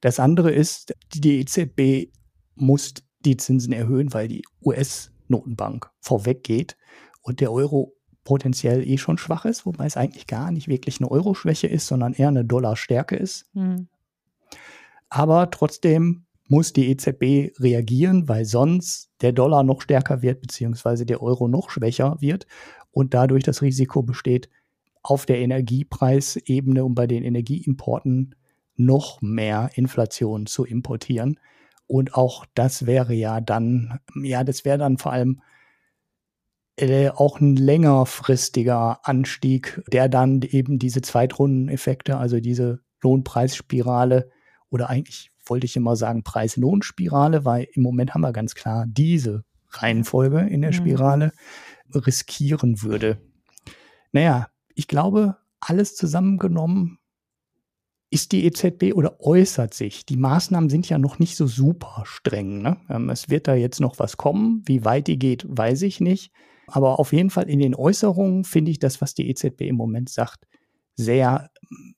[0.02, 2.12] Das andere ist, die EZB
[2.56, 6.78] muss die Zinsen erhöhen, weil die US-Notenbank vorweggeht
[7.22, 7.95] und der Euro
[8.26, 12.14] potenziell eh schon schwach ist, wobei es eigentlich gar nicht wirklich eine Euro-Schwäche ist, sondern
[12.14, 13.46] eher eine Dollar-Stärke ist.
[13.54, 13.88] Mhm.
[15.08, 21.22] Aber trotzdem muss die EZB reagieren, weil sonst der Dollar noch stärker wird, beziehungsweise der
[21.24, 22.46] Euro noch schwächer wird
[22.92, 24.50] und dadurch das Risiko besteht,
[25.02, 28.36] auf der Energiepreisebene und bei den Energieimporten
[28.76, 31.40] noch mehr Inflation zu importieren.
[31.88, 35.42] Und auch das wäre ja dann, ja, das wäre dann vor allem
[36.78, 44.30] äh, auch ein längerfristiger Anstieg, der dann eben diese Zweitrundeneffekte, also diese Lohnpreisspirale
[44.70, 49.44] oder eigentlich wollte ich immer sagen Preis-Lohn-Spirale, weil im Moment haben wir ganz klar diese
[49.70, 50.76] Reihenfolge in der mhm.
[50.76, 51.32] Spirale
[51.88, 52.00] mhm.
[52.00, 53.22] riskieren würde.
[54.12, 57.00] Naja, ich glaube, alles zusammengenommen
[58.10, 60.06] ist die EZB oder äußert sich.
[60.06, 62.62] Die Maßnahmen sind ja noch nicht so super streng.
[62.62, 62.78] Ne?
[62.90, 64.64] Ähm, es wird da jetzt noch was kommen.
[64.66, 66.32] Wie weit die geht, weiß ich nicht.
[66.68, 70.10] Aber auf jeden Fall in den Äußerungen finde ich das, was die EZB im Moment
[70.10, 70.48] sagt,
[70.96, 71.50] sehr,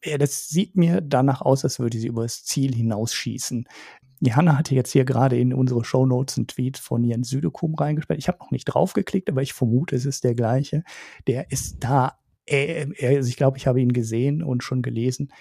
[0.04, 3.68] ja, das sieht mir danach aus, als würde sie über das Ziel hinausschießen.
[4.20, 8.20] Die Hanna hatte jetzt hier gerade in unsere Shownotes einen Tweet von Jens Südekum reingesperrt.
[8.20, 10.84] Ich habe noch nicht draufgeklickt, aber ich vermute, es ist der gleiche.
[11.28, 15.32] Der ist da, äh, also ich glaube, ich habe ihn gesehen und schon gelesen.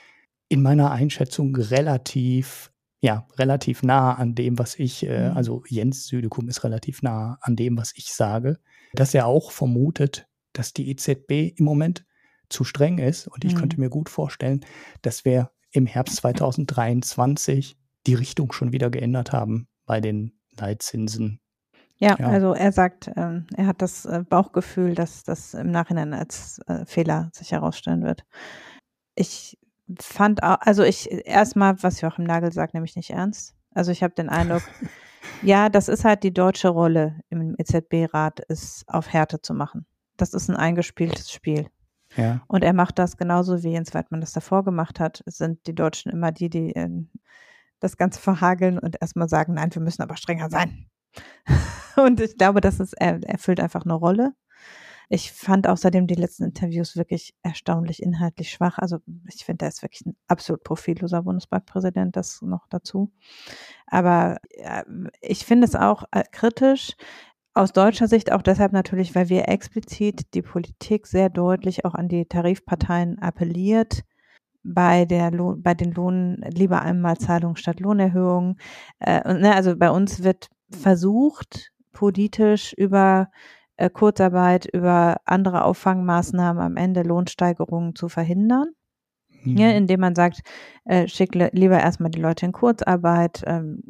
[0.48, 5.36] In meiner Einschätzung relativ ja, relativ nah an dem, was ich, äh, mhm.
[5.36, 8.58] also Jens Südekum ist relativ nah an dem, was ich sage,
[8.96, 12.04] dass er auch vermutet, dass die EZB im Moment
[12.48, 13.28] zu streng ist.
[13.28, 13.58] Und ich mhm.
[13.58, 14.64] könnte mir gut vorstellen,
[15.02, 21.40] dass wir im Herbst 2023 die Richtung schon wieder geändert haben bei den Leitzinsen.
[21.98, 22.26] Ja, ja.
[22.28, 26.84] also er sagt, ähm, er hat das äh, Bauchgefühl, dass das im Nachhinein als äh,
[26.84, 28.24] Fehler sich herausstellen wird.
[29.14, 29.58] Ich
[29.98, 33.54] fand auch, also ich erstmal, was Joachim Nagel sagt, nämlich nicht ernst.
[33.74, 34.62] Also ich habe den Eindruck,
[35.42, 39.86] ja, das ist halt die deutsche Rolle im EZB-Rat, ist auf Härte zu machen.
[40.16, 41.68] Das ist ein eingespieltes Spiel.
[42.16, 42.42] Ja.
[42.48, 45.22] Und er macht das genauso wie Jens Weidmann das davor gemacht hat.
[45.26, 46.88] Es sind die Deutschen immer die, die äh,
[47.80, 50.86] das Ganze verhageln und erstmal sagen, nein, wir müssen aber strenger sein.
[51.96, 54.34] und ich glaube, das ist, er erfüllt einfach eine Rolle.
[55.08, 58.78] Ich fand außerdem die letzten Interviews wirklich erstaunlich inhaltlich schwach.
[58.78, 58.98] Also
[59.32, 63.12] ich finde, er ist wirklich ein absolut profilloser Bundesbankpräsident, das noch dazu.
[63.86, 64.84] Aber ja,
[65.20, 66.96] ich finde es auch äh, kritisch,
[67.54, 72.08] aus deutscher Sicht auch deshalb natürlich, weil wir explizit die Politik sehr deutlich auch an
[72.08, 74.02] die Tarifparteien appelliert,
[74.62, 78.58] bei der Lohn, bei den Lohn lieber einmal Zahlung statt Lohnerhöhung.
[78.98, 83.30] Äh, ne, also bei uns wird versucht, politisch über
[83.76, 88.68] äh, Kurzarbeit, über andere Auffangmaßnahmen am Ende Lohnsteigerungen zu verhindern.
[89.46, 89.56] Mhm.
[89.56, 90.40] Ja, indem man sagt,
[90.84, 93.82] äh, schick lieber erstmal die Leute in Kurzarbeit, ähm,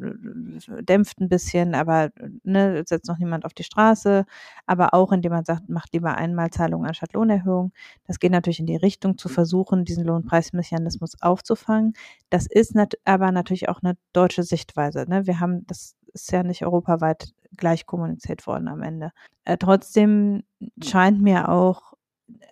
[0.81, 2.11] dämpft ein bisschen, aber
[2.43, 4.25] ne, setzt noch niemand auf die Straße,
[4.65, 7.71] aber auch indem man sagt, macht lieber Einmalzahlungen anstatt Lohnerhöhung.
[8.05, 11.93] Das geht natürlich in die Richtung zu versuchen, diesen Lohnpreismechanismus aufzufangen.
[12.29, 15.05] Das ist nat aber natürlich auch eine deutsche Sichtweise.
[15.07, 15.25] Ne?
[15.27, 19.11] Wir haben, das ist ja nicht europaweit gleich kommuniziert worden am Ende.
[19.45, 20.43] Äh, trotzdem
[20.81, 21.93] scheint mir auch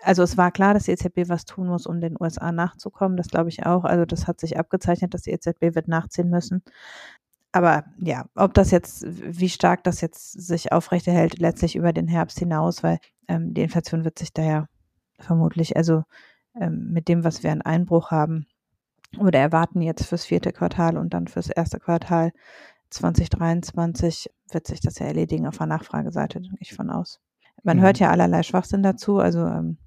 [0.01, 3.17] also es war klar, dass die EZB was tun muss, um den USA nachzukommen.
[3.17, 3.83] Das glaube ich auch.
[3.83, 6.63] Also das hat sich abgezeichnet, dass die EZB wird nachziehen müssen.
[7.51, 12.37] Aber ja, ob das jetzt, wie stark das jetzt sich aufrechterhält, letztlich über den Herbst
[12.39, 14.67] hinaus, weil ähm, die Inflation wird sich daher
[15.19, 16.03] vermutlich, also
[16.59, 18.45] ähm, mit dem, was wir an Einbruch haben
[19.17, 22.33] oder erwarten jetzt fürs vierte Quartal und dann fürs erste Quartal
[22.95, 27.19] 2023, wird sich das ja erledigen auf der Nachfrageseite, denke ich von aus.
[27.63, 27.81] Man mhm.
[27.81, 29.77] hört ja allerlei Schwachsinn dazu, also ähm,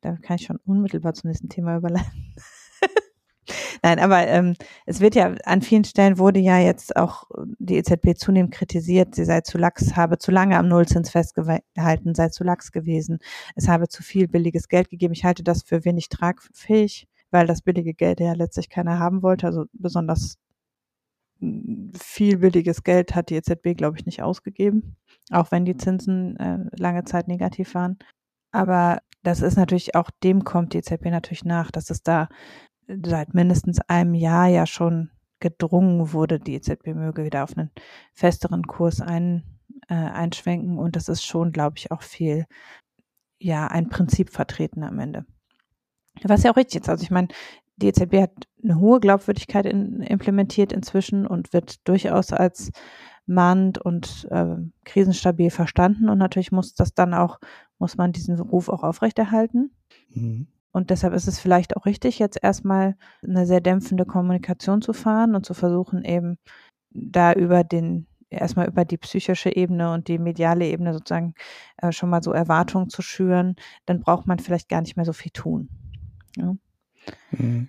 [0.00, 2.34] da kann ich schon unmittelbar zum nächsten Thema überleiten.
[3.82, 4.54] Nein, aber ähm,
[4.86, 7.24] es wird ja an vielen Stellen wurde ja jetzt auch
[7.58, 12.28] die EZB zunehmend kritisiert, sie sei zu lax, habe zu lange am Nullzins festgehalten, sei
[12.28, 13.18] zu lax gewesen,
[13.56, 15.12] es habe zu viel billiges Geld gegeben.
[15.12, 19.46] Ich halte das für wenig tragfähig, weil das billige Geld ja letztlich keiner haben wollte,
[19.46, 20.38] also besonders
[21.96, 24.96] viel billiges Geld hat die EZB, glaube ich, nicht ausgegeben,
[25.30, 27.98] auch wenn die Zinsen äh, lange Zeit negativ waren.
[28.52, 32.28] Aber das ist natürlich auch, dem kommt die EZB natürlich nach, dass es da
[32.86, 37.70] seit mindestens einem Jahr ja schon gedrungen wurde, die EZB möge wieder auf einen
[38.14, 39.42] festeren Kurs ein,
[39.88, 40.78] äh, einschwenken.
[40.78, 42.46] Und das ist schon, glaube ich, auch viel,
[43.38, 45.26] ja, ein Prinzip vertreten am Ende.
[46.22, 46.88] Was ja auch richtig ist.
[46.88, 47.28] Also ich meine,
[47.76, 48.32] die EZB hat
[48.62, 52.70] eine hohe Glaubwürdigkeit in, implementiert inzwischen und wird durchaus als
[53.26, 56.08] mahnend und äh, krisenstabil verstanden.
[56.08, 57.38] Und natürlich muss das dann auch,
[57.78, 59.72] muss man diesen Ruf auch aufrechterhalten.
[60.10, 60.48] Mhm.
[60.72, 65.36] Und deshalb ist es vielleicht auch richtig, jetzt erstmal eine sehr dämpfende Kommunikation zu fahren
[65.36, 66.36] und zu versuchen, eben
[66.90, 71.34] da über den, erstmal über die psychische Ebene und die mediale Ebene sozusagen
[71.76, 73.54] äh, schon mal so Erwartungen zu schüren.
[73.86, 75.68] Dann braucht man vielleicht gar nicht mehr so viel tun.
[76.36, 76.56] Ja.
[77.30, 77.68] Mhm.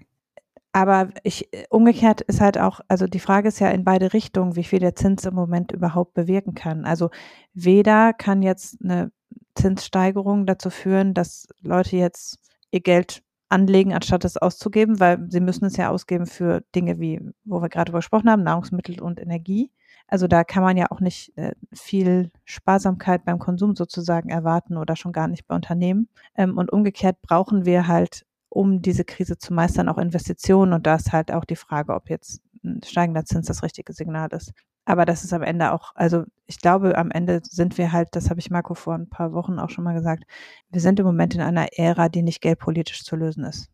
[0.72, 4.66] Aber ich, umgekehrt ist halt auch, also die Frage ist ja in beide Richtungen, wie
[4.66, 6.84] viel der Zins im Moment überhaupt bewirken kann.
[6.84, 7.12] Also
[7.54, 9.10] weder kann jetzt eine
[9.56, 12.40] Zinssteigerung dazu führen, dass Leute jetzt
[12.72, 17.22] ihr Geld anlegen, anstatt es auszugeben, weil sie müssen es ja ausgeben für Dinge wie,
[17.46, 19.72] wo wir gerade gesprochen haben, Nahrungsmittel und Energie.
[20.08, 24.96] Also da kann man ja auch nicht äh, viel Sparsamkeit beim Konsum sozusagen erwarten oder
[24.96, 26.10] schon gar nicht bei Unternehmen.
[26.36, 30.72] Ähm, und umgekehrt brauchen wir halt um diese Krise zu meistern, auch Investitionen.
[30.72, 34.30] Und da ist halt auch die Frage, ob jetzt ein steigender Zins das richtige Signal
[34.32, 34.54] ist.
[34.86, 38.30] Aber das ist am Ende auch, also ich glaube, am Ende sind wir halt, das
[38.30, 40.24] habe ich Marco vor ein paar Wochen auch schon mal gesagt,
[40.70, 43.70] wir sind im Moment in einer Ära, die nicht geldpolitisch zu lösen ist,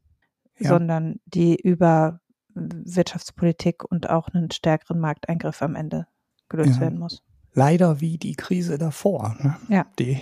[0.58, 0.70] ja.
[0.70, 2.20] sondern die über
[2.56, 6.08] Wirtschaftspolitik und auch einen stärkeren Markteingriff am Ende
[6.50, 6.82] gelöst ja.
[6.82, 7.22] werden muss.
[7.54, 9.36] Leider wie die Krise davor.
[9.40, 9.58] Ne?
[9.68, 9.86] Ja.
[10.00, 10.22] Die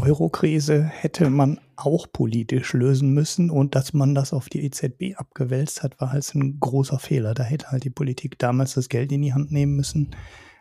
[0.00, 5.82] Euro-Krise hätte man auch politisch lösen müssen und dass man das auf die EZB abgewälzt
[5.82, 7.34] hat, war halt ein großer Fehler.
[7.34, 10.10] Da hätte halt die Politik damals das Geld in die Hand nehmen müssen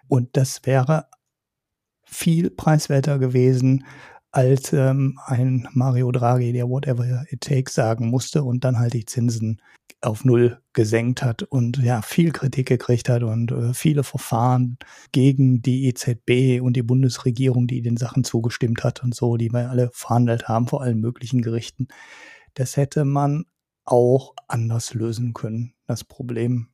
[0.07, 1.07] und das wäre
[2.03, 3.85] viel preiswerter gewesen
[4.31, 9.05] als ähm, ein Mario Draghi, der whatever it takes sagen musste und dann halt die
[9.05, 9.61] Zinsen
[10.01, 14.77] auf Null gesenkt hat und ja, viel Kritik gekriegt hat und äh, viele Verfahren
[15.11, 19.69] gegen die EZB und die Bundesregierung, die den Sachen zugestimmt hat und so, die wir
[19.69, 21.87] alle verhandelt haben vor allen möglichen Gerichten.
[22.55, 23.45] Das hätte man
[23.85, 26.70] auch anders lösen können, das Problem.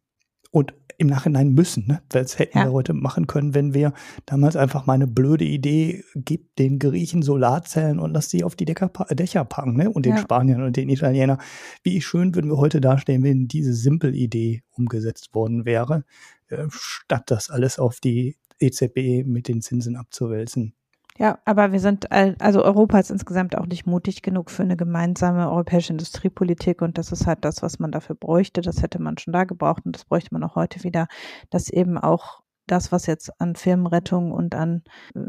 [0.57, 1.85] Und im Nachhinein müssen.
[1.85, 2.01] Ne?
[2.09, 2.65] Das hätten ja.
[2.65, 3.93] wir heute machen können, wenn wir
[4.25, 8.65] damals einfach mal eine blöde Idee gibt, den Griechen Solarzellen und lass sie auf die
[8.65, 9.91] Decker, Dächer packen, ne?
[9.91, 10.21] Und den ja.
[10.21, 11.39] Spaniern und den Italienern.
[11.83, 16.03] Wie schön würden wir heute dastehen, wenn diese simple Idee umgesetzt worden wäre,
[16.47, 20.73] äh, statt das alles auf die EZB mit den Zinsen abzuwälzen.
[21.19, 25.49] Ja, aber wir sind, also Europa ist insgesamt auch nicht mutig genug für eine gemeinsame
[25.49, 28.61] europäische Industriepolitik und das ist halt das, was man dafür bräuchte.
[28.61, 31.07] Das hätte man schon da gebraucht und das bräuchte man auch heute wieder,
[31.49, 34.83] dass eben auch das, was jetzt an Firmenrettung und an
[35.15, 35.21] äh,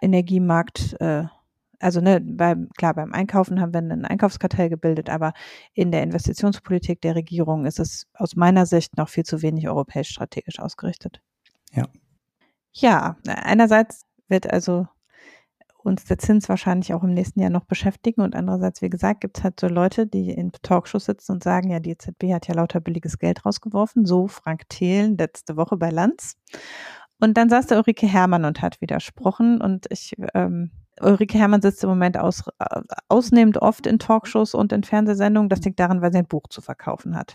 [0.00, 1.24] Energiemarkt, äh,
[1.80, 5.32] also ne, beim, klar, beim Einkaufen haben wir einen Einkaufskartell gebildet, aber
[5.72, 10.10] in der Investitionspolitik der Regierung ist es aus meiner Sicht noch viel zu wenig europäisch
[10.10, 11.20] strategisch ausgerichtet.
[11.72, 11.86] Ja.
[12.72, 14.86] Ja, einerseits wird also
[15.88, 18.20] uns der Zins wahrscheinlich auch im nächsten Jahr noch beschäftigen.
[18.20, 21.70] Und andererseits, wie gesagt, gibt es halt so Leute, die in Talkshows sitzen und sagen,
[21.70, 24.04] ja, die EZB hat ja lauter billiges Geld rausgeworfen.
[24.04, 26.36] So Frank Thelen letzte Woche bei Lanz.
[27.20, 29.60] Und dann saß der Ulrike Hermann und hat widersprochen.
[29.60, 34.72] Und ich ähm, Ulrike Hermann sitzt im Moment aus, äh, ausnehmend oft in Talkshows und
[34.72, 35.48] in Fernsehsendungen.
[35.48, 37.34] Das liegt daran, weil sie ein Buch zu verkaufen hat.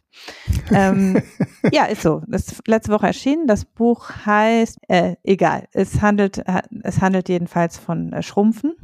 [0.72, 1.22] ähm,
[1.72, 2.22] ja, ist so.
[2.28, 3.48] Das ist letzte Woche erschienen.
[3.48, 8.76] Das Buch heißt, äh, egal, es handelt, äh, es handelt jedenfalls von äh, Schrumpfen.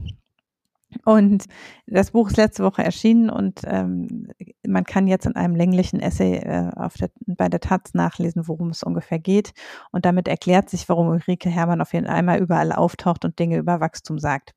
[1.06, 1.46] Und
[1.86, 4.28] das Buch ist letzte Woche erschienen und ähm,
[4.68, 8.70] man kann jetzt in einem länglichen Essay äh, auf der, bei der Taz nachlesen, worum
[8.70, 9.52] es ungefähr geht.
[9.92, 13.58] Und damit erklärt sich, warum Ulrike Hermann auf jeden Fall einmal überall auftaucht und Dinge
[13.58, 14.56] über Wachstum sagt.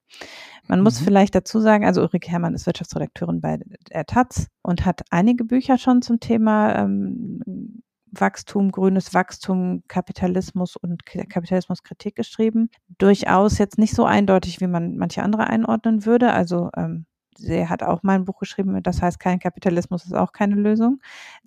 [0.69, 0.85] Man mhm.
[0.85, 3.59] muss vielleicht dazu sagen, also Ulrike Hermann ist Wirtschaftsredakteurin bei
[3.93, 11.05] der Taz und hat einige Bücher schon zum Thema ähm, Wachstum, grünes Wachstum, Kapitalismus und
[11.07, 12.71] Kapitalismuskritik geschrieben.
[12.99, 16.33] Durchaus jetzt nicht so eindeutig, wie man manche andere einordnen würde.
[16.33, 20.33] Also ähm, sie hat auch mal ein Buch geschrieben, das heißt, kein Kapitalismus ist auch
[20.33, 21.01] keine Lösung.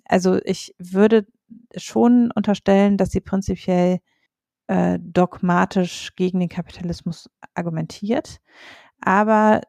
[0.04, 1.26] Also ich würde
[1.76, 4.00] schon unterstellen, dass sie prinzipiell
[4.66, 8.40] äh, dogmatisch gegen den Kapitalismus argumentiert.
[9.00, 9.60] Aber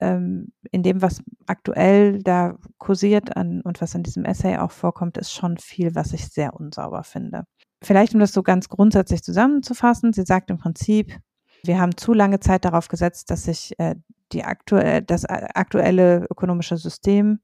[0.00, 5.18] ähm, in dem, was aktuell da kursiert an, und was in diesem Essay auch vorkommt,
[5.18, 7.44] ist schon viel, was ich sehr unsauber finde.
[7.82, 11.18] Vielleicht, um das so ganz grundsätzlich zusammenzufassen, sie sagt im Prinzip,
[11.64, 13.94] wir haben zu lange Zeit darauf gesetzt, dass sich äh,
[14.32, 17.40] die aktuell, das aktuelle ökonomische System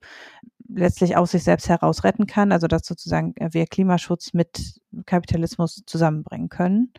[0.68, 6.48] letztlich aus sich selbst heraus retten kann, also dass sozusagen wir Klimaschutz mit Kapitalismus zusammenbringen
[6.48, 6.92] können.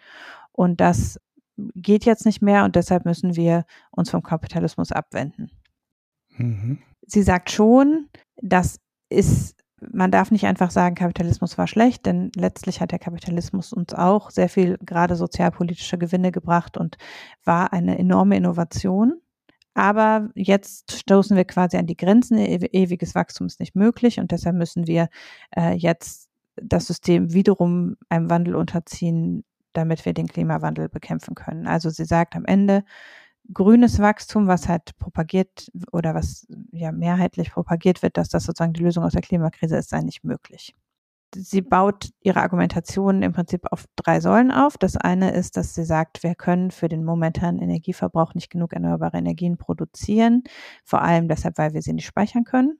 [0.51, 1.19] Und dass
[1.75, 5.51] geht jetzt nicht mehr und deshalb müssen wir uns vom Kapitalismus abwenden.
[6.37, 6.79] Mhm.
[7.05, 8.09] Sie sagt schon,
[8.41, 13.73] das ist man darf nicht einfach sagen, Kapitalismus war schlecht, denn letztlich hat der Kapitalismus
[13.73, 16.97] uns auch sehr viel gerade sozialpolitische Gewinne gebracht und
[17.43, 19.19] war eine enorme Innovation.
[19.73, 22.37] Aber jetzt stoßen wir quasi an die Grenzen.
[22.37, 25.07] Ewiges Wachstum ist nicht möglich und deshalb müssen wir
[25.55, 31.67] äh, jetzt das System wiederum einem Wandel unterziehen, damit wir den Klimawandel bekämpfen können.
[31.67, 32.83] Also sie sagt am Ende,
[33.53, 38.83] grünes Wachstum, was halt propagiert oder was ja mehrheitlich propagiert wird, dass das sozusagen die
[38.83, 40.75] Lösung aus der Klimakrise ist, sei nicht möglich.
[41.33, 44.77] Sie baut ihre Argumentation im Prinzip auf drei Säulen auf.
[44.77, 49.17] Das eine ist, dass sie sagt, wir können für den momentanen Energieverbrauch nicht genug erneuerbare
[49.17, 50.43] Energien produzieren,
[50.83, 52.77] vor allem deshalb, weil wir sie nicht speichern können.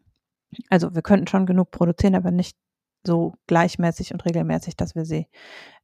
[0.70, 2.58] Also wir könnten schon genug produzieren, aber nicht
[3.06, 5.28] so gleichmäßig und regelmäßig, dass wir sie,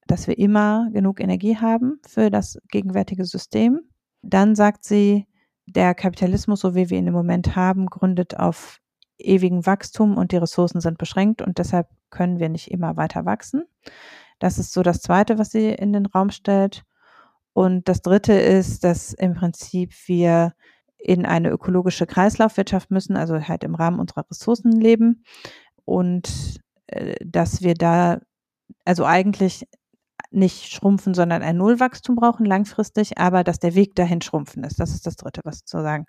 [0.07, 3.81] dass wir immer genug Energie haben für das gegenwärtige System.
[4.21, 5.27] Dann sagt sie,
[5.65, 8.79] der Kapitalismus, so wie wir ihn im Moment haben, gründet auf
[9.17, 13.63] ewigem Wachstum und die Ressourcen sind beschränkt und deshalb können wir nicht immer weiter wachsen.
[14.39, 16.83] Das ist so das Zweite, was sie in den Raum stellt.
[17.53, 20.53] Und das Dritte ist, dass im Prinzip wir
[20.97, 25.23] in eine ökologische Kreislaufwirtschaft müssen, also halt im Rahmen unserer Ressourcen leben
[25.85, 28.19] und äh, dass wir da
[28.85, 29.67] also eigentlich
[30.31, 34.79] nicht schrumpfen, sondern ein Nullwachstum brauchen langfristig, aber dass der Weg dahin schrumpfen ist.
[34.79, 36.05] Das ist das Dritte, was sozusagen,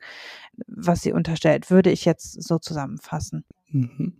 [0.66, 3.44] was sie unterstellt, würde ich jetzt so zusammenfassen.
[3.70, 4.14] Mhm.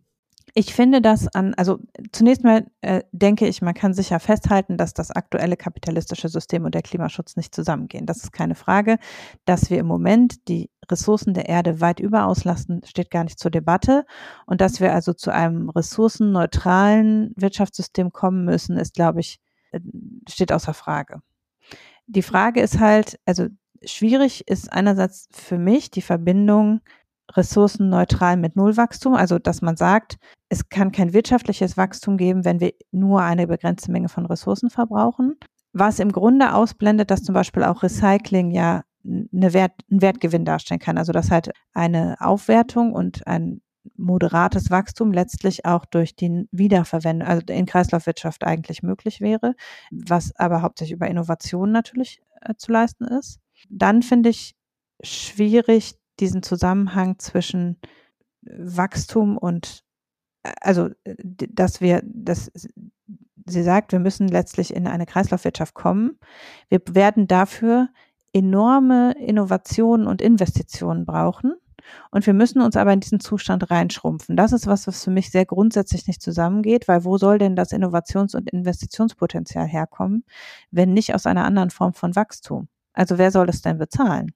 [0.55, 1.79] Ich finde das an, also
[2.13, 6.75] zunächst mal äh, denke ich, man kann sicher festhalten, dass das aktuelle kapitalistische System und
[6.75, 8.07] der Klimaschutz nicht zusammengehen.
[8.07, 8.99] Das ist keine Frage.
[9.45, 14.05] Dass wir im Moment die Ressourcen der Erde weit überauslasten, steht gar nicht zur Debatte.
[14.47, 19.39] Und dass wir also zu einem ressourcenneutralen Wirtschaftssystem kommen müssen, ist, glaube ich,
[20.29, 21.21] steht außer Frage.
[22.07, 23.49] Die Frage ist halt, also
[23.85, 26.81] schwierig ist einerseits für mich die Verbindung
[27.33, 30.17] ressourcenneutral mit Nullwachstum, also dass man sagt,
[30.49, 35.37] es kann kein wirtschaftliches Wachstum geben, wenn wir nur eine begrenzte Menge von Ressourcen verbrauchen.
[35.75, 40.81] Was im Grunde ausblendet, dass zum Beispiel auch Recycling ja eine Wert, einen Wertgewinn darstellen
[40.81, 40.97] kann.
[40.97, 43.61] Also dass halt eine Aufwertung und ein
[43.97, 49.55] moderates Wachstum letztlich auch durch die Wiederverwendung, also in Kreislaufwirtschaft eigentlich möglich wäre,
[49.91, 53.41] was aber hauptsächlich über Innovation natürlich äh, zu leisten ist.
[53.69, 54.57] Dann finde ich
[55.03, 57.79] schwierig diesen Zusammenhang zwischen
[58.43, 59.85] Wachstum und
[60.43, 62.51] äh, also äh, dass wir dass
[63.47, 66.19] sie sagt, wir müssen letztlich in eine Kreislaufwirtschaft kommen.
[66.69, 67.89] Wir werden dafür
[68.33, 71.55] enorme Innovationen und Investitionen brauchen.
[72.11, 74.37] Und wir müssen uns aber in diesen Zustand reinschrumpfen.
[74.37, 77.73] Das ist was, was für mich sehr grundsätzlich nicht zusammengeht, weil wo soll denn das
[77.73, 80.25] Innovations- und Investitionspotenzial herkommen,
[80.71, 82.69] wenn nicht aus einer anderen Form von Wachstum?
[82.93, 84.33] Also wer soll das denn bezahlen?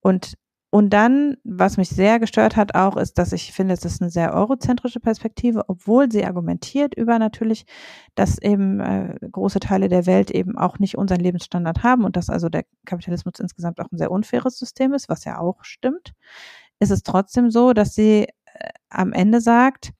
[0.00, 0.34] Und
[0.74, 4.10] und dann, was mich sehr gestört hat auch, ist, dass ich finde, es ist eine
[4.10, 7.66] sehr eurozentrische Perspektive, obwohl sie argumentiert über natürlich,
[8.14, 12.30] dass eben äh, große Teile der Welt eben auch nicht unseren Lebensstandard haben und dass
[12.30, 16.14] also der Kapitalismus insgesamt auch ein sehr unfaires System ist, was ja auch stimmt
[16.82, 19.92] ist es trotzdem so, dass sie äh, am Ende sagt,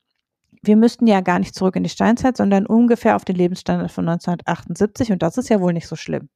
[0.63, 4.09] wir müssten ja gar nicht zurück in die Steinzeit, sondern ungefähr auf den Lebensstandard von
[4.09, 6.29] 1978 und das ist ja wohl nicht so schlimm.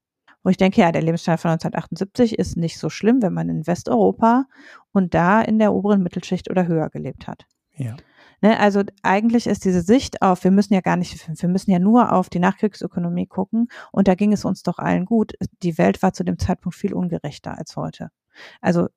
[0.43, 3.67] Wo ich denke, ja, der Lebensstandard von 1978 ist nicht so schlimm, wenn man in
[3.67, 4.47] Westeuropa
[4.93, 7.47] und da in der oberen Mittelschicht oder höher gelebt hat.
[7.77, 7.97] Ja.
[8.43, 11.79] Ne, also eigentlich ist diese Sicht auf, wir müssen ja gar nicht, wir müssen ja
[11.79, 15.33] nur auf die Nachkriegsökonomie gucken und da ging es uns doch allen gut.
[15.63, 18.11] Die Welt war zu dem Zeitpunkt viel ungerechter als heute.
[18.61, 18.89] Also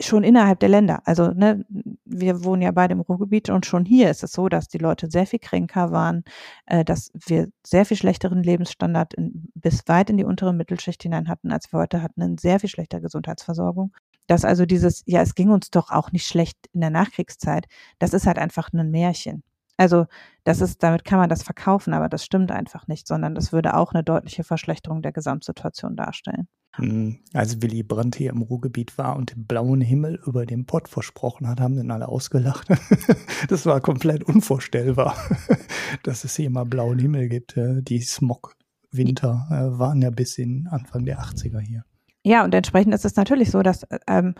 [0.00, 1.02] schon innerhalb der Länder.
[1.04, 1.64] Also ne,
[2.04, 5.10] wir wohnen ja beide im Ruhrgebiet und schon hier ist es so, dass die Leute
[5.10, 6.24] sehr viel kränker waren,
[6.66, 11.28] äh, dass wir sehr viel schlechteren Lebensstandard in, bis weit in die untere Mittelschicht hinein
[11.28, 13.92] hatten, als wir heute hatten, eine sehr viel schlechtere Gesundheitsversorgung.
[14.26, 17.66] Dass also dieses, ja, es ging uns doch auch nicht schlecht in der Nachkriegszeit,
[17.98, 19.42] das ist halt einfach ein Märchen.
[19.76, 20.06] Also
[20.44, 23.76] das ist, damit kann man das verkaufen, aber das stimmt einfach nicht, sondern das würde
[23.76, 26.48] auch eine deutliche Verschlechterung der Gesamtsituation darstellen.
[26.76, 30.88] Hm, als Willy Brandt hier im Ruhrgebiet war und den blauen Himmel über dem Pott
[30.88, 32.68] versprochen hat, haben den alle ausgelacht.
[33.48, 35.16] das war komplett unvorstellbar,
[36.02, 37.54] dass es hier mal blauen Himmel gibt.
[37.56, 41.84] Die Smog-Winter äh, waren ja bis in Anfang der 80er hier.
[42.24, 44.34] Ja, und entsprechend ist es natürlich so, dass ähm,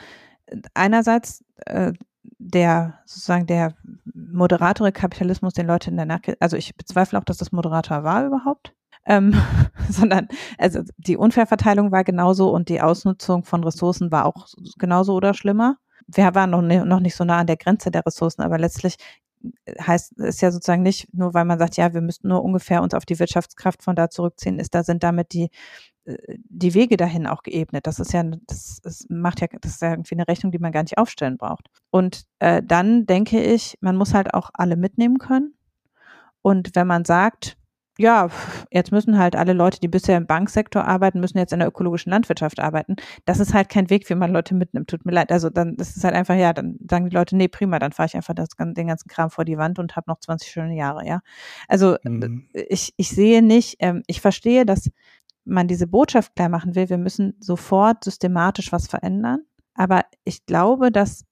[0.72, 1.92] einerseits äh,
[2.38, 3.76] der sozusagen der
[4.14, 8.26] moderatore Kapitalismus den Leuten in der Nachkrieg, also ich bezweifle auch, dass das Moderator war
[8.26, 8.74] überhaupt
[9.06, 9.34] ähm,
[9.90, 10.28] sondern
[10.58, 14.46] also die Unfairverteilung war genauso und die Ausnutzung von Ressourcen war auch
[14.78, 15.76] genauso oder schlimmer.
[16.06, 18.96] Wir waren noch, ne, noch nicht so nah an der Grenze der Ressourcen, aber letztlich
[19.78, 22.94] heißt es ja sozusagen nicht, nur weil man sagt, ja, wir müssten nur ungefähr uns
[22.94, 25.50] auf die Wirtschaftskraft von da zurückziehen, ist da sind damit die
[26.04, 27.86] äh, die Wege dahin auch geebnet.
[27.86, 30.72] Das ist ja, das, das macht ja, das ist ja irgendwie eine Rechnung, die man
[30.72, 31.68] gar nicht aufstellen braucht.
[31.90, 35.54] Und äh, dann denke ich, man muss halt auch alle mitnehmen können.
[36.42, 37.56] Und wenn man sagt,
[37.98, 38.28] ja,
[38.72, 42.10] jetzt müssen halt alle Leute, die bisher im Banksektor arbeiten, müssen jetzt in der ökologischen
[42.10, 42.96] Landwirtschaft arbeiten.
[43.24, 44.90] Das ist halt kein Weg, wie man Leute mitnimmt.
[44.90, 45.30] Tut mir leid.
[45.30, 48.08] Also dann das ist halt einfach, ja, dann sagen die Leute, nee, prima, dann fahre
[48.08, 51.06] ich einfach das, den ganzen Kram vor die Wand und habe noch 20 schöne Jahre,
[51.06, 51.20] ja.
[51.68, 52.48] Also mhm.
[52.52, 54.90] ich, ich sehe nicht, ähm, ich verstehe, dass
[55.44, 59.42] man diese Botschaft klar machen will, wir müssen sofort systematisch was verändern.
[59.74, 61.24] Aber ich glaube, dass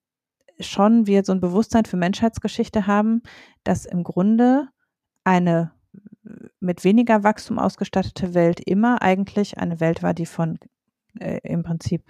[0.61, 3.23] schon wir so ein Bewusstsein für Menschheitsgeschichte haben,
[3.65, 4.69] dass im Grunde
[5.25, 5.73] eine
[6.61, 10.59] mit weniger Wachstum ausgestattete Welt immer eigentlich eine Welt war, die von
[11.19, 12.05] äh, im Prinzip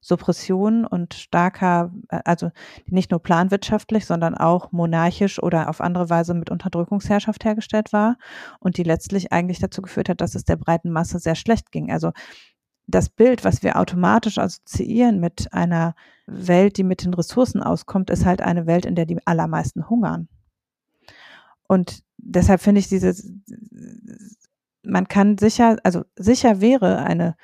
[0.00, 2.50] Suppression und starker, äh, also
[2.86, 8.16] nicht nur planwirtschaftlich, sondern auch monarchisch oder auf andere Weise mit Unterdrückungsherrschaft hergestellt war
[8.58, 11.90] und die letztlich eigentlich dazu geführt hat, dass es der breiten Masse sehr schlecht ging.
[11.90, 12.12] Also
[12.88, 15.94] das Bild, was wir automatisch assoziieren mit einer
[16.26, 20.28] Welt, die mit den Ressourcen auskommt, ist halt eine Welt, in der die allermeisten hungern.
[21.68, 23.14] Und deshalb finde ich diese,
[24.82, 27.36] man kann sicher, also sicher wäre eine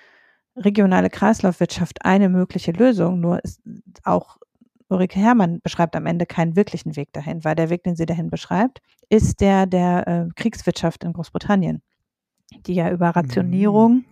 [0.57, 3.61] regionale Kreislaufwirtschaft eine mögliche Lösung, nur ist
[4.05, 4.39] auch
[4.89, 8.31] Ulrike Herrmann beschreibt am Ende keinen wirklichen Weg dahin, weil der Weg, den sie dahin
[8.31, 11.83] beschreibt, ist der der äh, Kriegswirtschaft in Großbritannien,
[12.67, 14.05] die ja über Rationierung, mhm.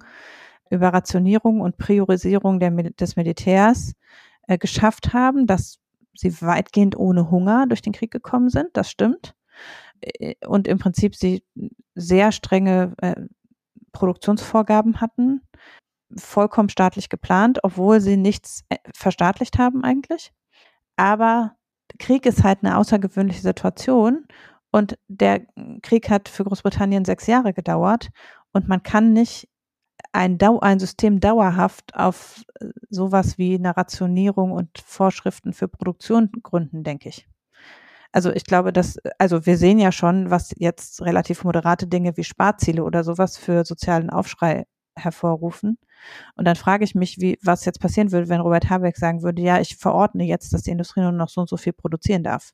[0.70, 3.94] über Rationierung und Priorisierung der, des Militärs
[4.46, 5.78] äh, geschafft haben, dass
[6.14, 8.68] sie weitgehend ohne Hunger durch den Krieg gekommen sind.
[8.74, 9.34] Das stimmt.
[10.00, 11.44] Äh, und im Prinzip sie
[11.94, 13.14] sehr strenge äh,
[13.92, 15.42] Produktionsvorgaben hatten,
[16.16, 20.32] vollkommen staatlich geplant, obwohl sie nichts äh, verstaatlicht haben eigentlich.
[20.96, 21.56] Aber
[21.98, 24.26] Krieg ist halt eine außergewöhnliche Situation
[24.72, 25.46] und der
[25.82, 28.10] Krieg hat für Großbritannien sechs Jahre gedauert
[28.52, 29.48] und man kann nicht
[30.12, 32.44] ein, Dau ein System dauerhaft auf
[32.90, 37.28] sowas wie eine Rationierung und Vorschriften für Produktion gründen, denke ich.
[38.16, 42.24] Also ich glaube, dass, also wir sehen ja schon, was jetzt relativ moderate Dinge wie
[42.24, 44.64] Sparziele oder sowas für sozialen Aufschrei
[44.96, 45.76] hervorrufen.
[46.34, 49.42] Und dann frage ich mich, wie, was jetzt passieren würde, wenn Robert Habeck sagen würde,
[49.42, 52.52] ja, ich verordne jetzt, dass die Industrie nur noch so und so viel produzieren darf.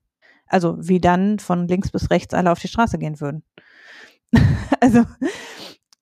[0.48, 3.44] Also wie dann von links bis rechts alle auf die Straße gehen würden.
[4.80, 5.04] also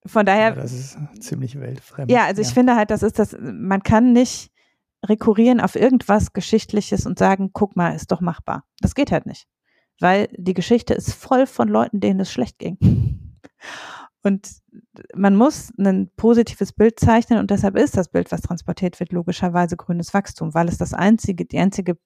[0.06, 0.54] von daher.
[0.54, 2.10] Ja, das ist ziemlich weltfremd.
[2.10, 2.48] Ja, also ja.
[2.48, 4.52] ich finde halt, das ist das, man kann nicht
[5.08, 8.64] rekurrieren auf irgendwas Geschichtliches und sagen, guck mal, ist doch machbar.
[8.80, 9.46] Das geht halt nicht.
[9.98, 13.38] Weil die Geschichte ist voll von Leuten, denen es schlecht ging.
[14.22, 14.50] Und
[15.14, 19.76] man muss ein positives Bild zeichnen und deshalb ist das Bild, was transportiert wird, logischerweise
[19.76, 21.96] grünes Wachstum, weil es das einzige, die einzige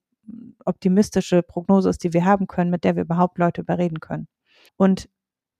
[0.64, 4.28] optimistische Prognose ist, die wir haben können, mit der wir überhaupt Leute überreden können.
[4.76, 5.08] Und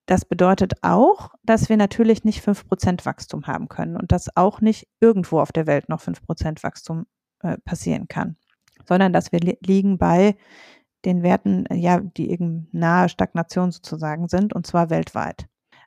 [0.06, 4.60] das bedeutet auch, dass wir natürlich nicht fünf Prozent Wachstum haben können und dass auch
[4.60, 7.06] nicht irgendwo auf der Welt noch fünf Prozent Wachstum
[7.64, 8.36] passieren kann,
[8.86, 10.36] sondern dass wir li liegen bei
[11.04, 15.46] den Werten, ja, die eben nahe Stagnation sozusagen sind, und zwar weltweit.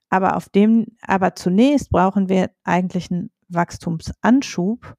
[0.10, 4.95] Aber auf dem, aber zunächst brauchen wir eigentlich einen Wachstumsanschub,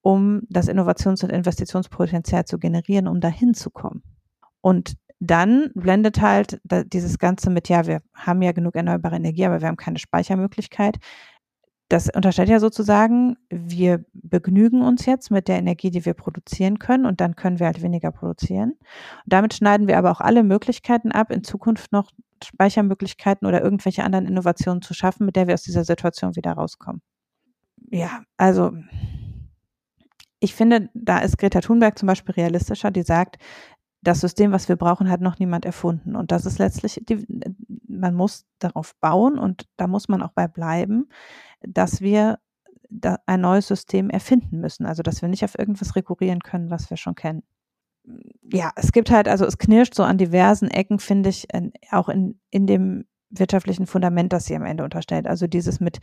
[0.00, 4.02] um das Innovations- und Investitionspotenzial zu generieren, um dahin zu kommen.
[4.60, 9.60] Und dann blendet halt dieses Ganze mit, ja, wir haben ja genug erneuerbare Energie, aber
[9.60, 10.98] wir haben keine Speichermöglichkeit
[11.88, 17.06] das unterstellt ja sozusagen, wir begnügen uns jetzt mit der Energie, die wir produzieren können
[17.06, 18.72] und dann können wir halt weniger produzieren.
[18.72, 22.10] Und damit schneiden wir aber auch alle Möglichkeiten ab, in Zukunft noch
[22.44, 27.00] Speichermöglichkeiten oder irgendwelche anderen Innovationen zu schaffen, mit der wir aus dieser Situation wieder rauskommen.
[27.90, 28.72] Ja, also
[30.40, 33.38] ich finde, da ist Greta Thunberg zum Beispiel realistischer, die sagt,
[34.02, 36.14] das System, was wir brauchen, hat noch niemand erfunden.
[36.14, 37.26] Und das ist letztlich, die,
[37.88, 41.08] man muss darauf bauen und da muss man auch bei bleiben,
[41.60, 42.38] dass wir
[42.90, 44.86] da ein neues System erfinden müssen.
[44.86, 47.42] Also, dass wir nicht auf irgendwas rekurrieren können, was wir schon kennen.
[48.50, 51.46] Ja, es gibt halt, also es knirscht so an diversen Ecken, finde ich,
[51.90, 55.26] auch in, in dem wirtschaftlichen Fundament, das sie am Ende unterstellt.
[55.26, 55.98] Also dieses mit,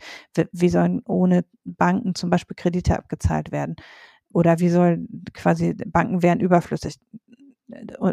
[0.52, 3.74] wie sollen ohne Banken zum Beispiel Kredite abgezahlt werden?
[4.32, 6.98] Oder wie soll quasi Banken wären überflüssig?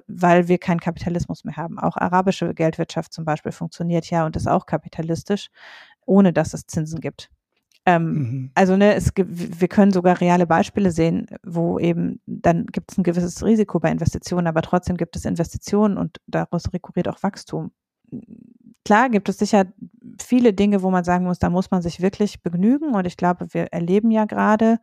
[0.07, 1.77] weil wir keinen Kapitalismus mehr haben.
[1.77, 5.49] Auch arabische Geldwirtschaft zum Beispiel funktioniert ja und ist auch kapitalistisch,
[6.05, 7.29] ohne dass es Zinsen gibt.
[7.85, 8.51] Ähm, mhm.
[8.55, 12.97] Also ne, es gibt, wir können sogar reale Beispiele sehen, wo eben dann gibt es
[12.97, 17.71] ein gewisses Risiko bei Investitionen, aber trotzdem gibt es Investitionen und daraus rekurriert auch Wachstum.
[18.85, 19.65] Klar gibt es sicher
[20.21, 23.47] viele Dinge, wo man sagen muss, da muss man sich wirklich begnügen und ich glaube,
[23.51, 24.79] wir erleben ja gerade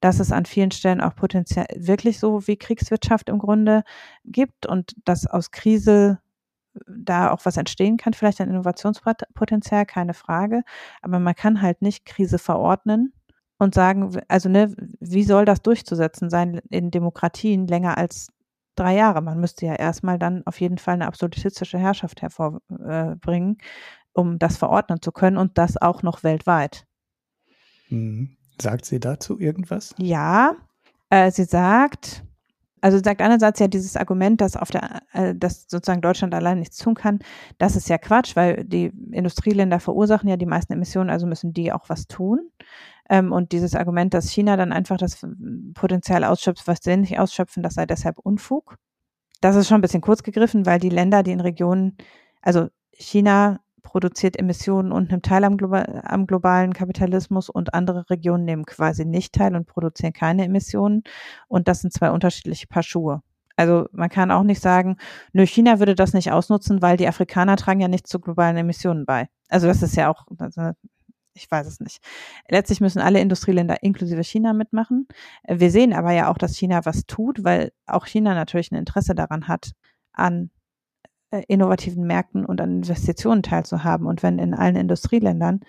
[0.00, 3.82] dass es an vielen Stellen auch potenziell wirklich so wie Kriegswirtschaft im Grunde
[4.24, 6.18] gibt und dass aus Krise
[6.86, 10.62] da auch was entstehen kann, vielleicht ein Innovationspotenzial, keine Frage.
[11.02, 13.12] Aber man kann halt nicht Krise verordnen
[13.58, 18.28] und sagen, also ne, wie soll das durchzusetzen sein in Demokratien länger als
[18.76, 19.20] drei Jahre?
[19.20, 23.64] Man müsste ja erstmal dann auf jeden Fall eine absolutistische Herrschaft hervorbringen, äh,
[24.12, 26.86] um das verordnen zu können und das auch noch weltweit.
[27.88, 28.36] Mhm.
[28.60, 29.94] Sagt sie dazu irgendwas?
[29.98, 30.56] Ja,
[31.10, 32.24] äh, sie sagt,
[32.80, 36.76] also sagt einerseits ja dieses Argument, dass auf der, äh, dass sozusagen Deutschland allein nichts
[36.76, 37.18] tun kann,
[37.58, 41.72] das ist ja Quatsch, weil die Industrieländer verursachen ja die meisten Emissionen, also müssen die
[41.72, 42.50] auch was tun.
[43.08, 45.26] Ähm, und dieses Argument, dass China dann einfach das
[45.74, 48.76] Potenzial ausschöpft, was sie nicht ausschöpfen, das sei deshalb Unfug.
[49.40, 51.96] Das ist schon ein bisschen kurz gegriffen, weil die Länder, die in Regionen,
[52.42, 58.44] also China produziert Emissionen und nimmt teil am, global, am, globalen Kapitalismus und andere Regionen
[58.44, 61.04] nehmen quasi nicht teil und produzieren keine Emissionen.
[61.48, 63.22] Und das sind zwei unterschiedliche Paar Schuhe.
[63.56, 64.98] Also man kann auch nicht sagen,
[65.32, 69.06] nö, China würde das nicht ausnutzen, weil die Afrikaner tragen ja nicht zu globalen Emissionen
[69.06, 69.28] bei.
[69.48, 70.72] Also das ist ja auch, also
[71.32, 72.04] ich weiß es nicht.
[72.50, 75.08] Letztlich müssen alle Industrieländer inklusive China mitmachen.
[75.48, 79.14] Wir sehen aber ja auch, dass China was tut, weil auch China natürlich ein Interesse
[79.14, 79.72] daran hat,
[80.12, 80.50] an
[81.46, 84.06] innovativen Märkten und an Investitionen teilzuhaben.
[84.06, 85.60] Und wenn in allen Industrieländern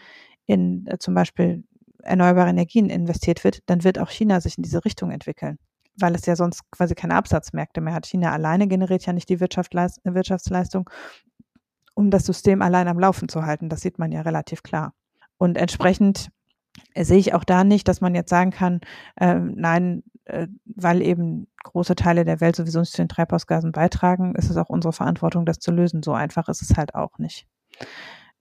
[0.45, 1.63] in äh, zum Beispiel
[2.01, 5.59] erneuerbare Energien investiert wird, dann wird auch China sich in diese Richtung entwickeln,
[5.97, 8.05] weil es ja sonst quasi keine Absatzmärkte mehr hat.
[8.05, 10.89] China alleine generiert ja nicht die Wirtschaftsleistung,
[11.93, 13.67] um das System allein am Laufen zu halten.
[13.67, 14.93] Das sieht man ja relativ klar.
[15.37, 16.29] Und entsprechend
[16.95, 18.79] sehe ich auch da nicht, dass man jetzt sagen kann,
[19.17, 24.35] äh, nein, äh, weil eben große Teile der Welt sowieso nicht zu den Treibhausgasen beitragen,
[24.35, 26.03] ist es auch unsere Verantwortung, das zu lösen.
[26.03, 27.47] So einfach ist es halt auch nicht.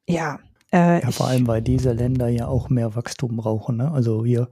[0.06, 0.38] Ja.
[0.72, 3.78] Äh, ja, vor allem, weil diese Länder ja auch mehr Wachstum brauchen.
[3.78, 3.90] Ne?
[3.90, 4.50] Also hier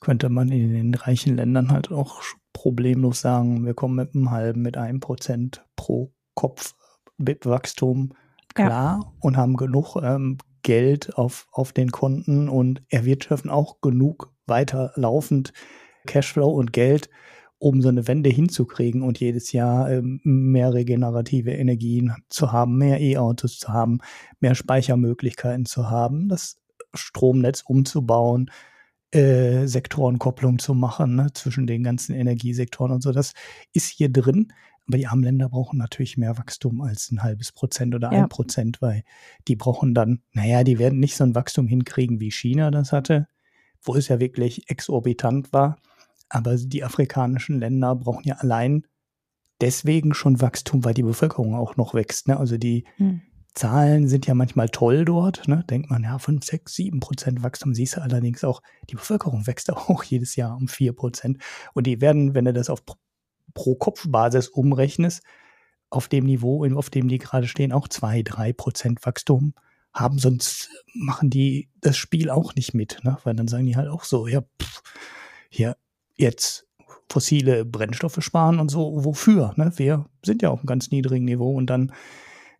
[0.00, 2.22] könnte man in den reichen Ländern halt auch
[2.52, 6.74] problemlos sagen, wir kommen mit einem halben, mit einem Prozent pro Kopf
[7.18, 8.14] BIP-Wachstum
[8.54, 9.12] klar ja.
[9.20, 15.52] und haben genug ähm, Geld auf, auf den Konten und erwirtschaften auch genug weiterlaufend
[16.08, 17.08] Cashflow und Geld,
[17.58, 23.00] um so eine Wende hinzukriegen und jedes Jahr ähm, mehr regenerative Energien zu haben, mehr
[23.00, 23.98] E-Autos zu haben,
[24.40, 26.56] mehr Speichermöglichkeiten zu haben, das
[26.94, 28.50] Stromnetz umzubauen,
[29.10, 33.12] äh, Sektorenkopplung zu machen ne, zwischen den ganzen Energiesektoren und so.
[33.12, 33.32] Das
[33.72, 34.52] ist hier drin.
[34.86, 38.80] Aber die armen Länder brauchen natürlich mehr Wachstum als ein halbes Prozent oder ein Prozent,
[38.80, 39.02] weil
[39.46, 43.28] die brauchen dann, naja, die werden nicht so ein Wachstum hinkriegen, wie China das hatte,
[43.82, 45.76] wo es ja wirklich exorbitant war.
[46.28, 48.86] Aber die afrikanischen Länder brauchen ja allein
[49.60, 52.28] deswegen schon Wachstum, weil die Bevölkerung auch noch wächst.
[52.28, 52.38] Ne?
[52.38, 53.22] Also die hm.
[53.54, 55.48] Zahlen sind ja manchmal toll dort.
[55.48, 55.64] Ne?
[55.68, 57.74] Denkt man, ja, 5, 6, 7 Prozent Wachstum.
[57.74, 61.38] Siehst du allerdings auch, die Bevölkerung wächst auch jedes Jahr um 4 Prozent.
[61.74, 62.82] Und die werden, wenn du das auf
[63.54, 65.22] Pro-Kopf-Basis umrechnest,
[65.90, 69.54] auf dem Niveau, auf dem die gerade stehen, auch zwei, drei Prozent Wachstum
[69.92, 73.16] haben, sonst machen die das Spiel auch nicht mit, ne?
[73.24, 74.82] weil dann sagen die halt auch so, ja, pff,
[75.48, 75.76] hier
[76.18, 76.66] jetzt
[77.10, 79.54] fossile Brennstoffe sparen und so, wofür?
[79.56, 79.72] Ne?
[79.76, 81.92] Wir sind ja auf einem ganz niedrigen Niveau und dann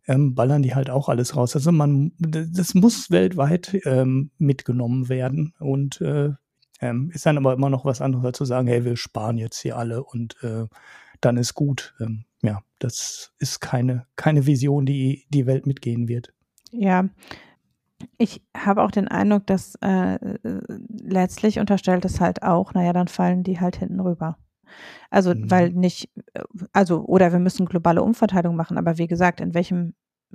[0.07, 1.55] ähm, ballern die halt auch alles raus.
[1.55, 6.31] Also man, das muss weltweit ähm, mitgenommen werden und äh,
[6.81, 9.61] ähm, ist dann aber immer noch was anderes, als zu sagen, hey, wir sparen jetzt
[9.61, 10.67] hier alle und äh,
[11.21, 11.95] dann ist gut.
[12.01, 16.33] Ähm, ja, das ist keine, keine Vision, die die Welt mitgehen wird.
[16.71, 17.09] Ja,
[18.17, 20.19] ich habe auch den Eindruck, dass äh,
[20.89, 24.39] letztlich unterstellt es halt auch, naja, dann fallen die halt hinten rüber.
[25.11, 25.51] Also, mhm.
[25.51, 26.11] weil nicht,
[26.73, 29.95] also, oder wir müssen globale Umverteilung machen, aber wie gesagt, in welchem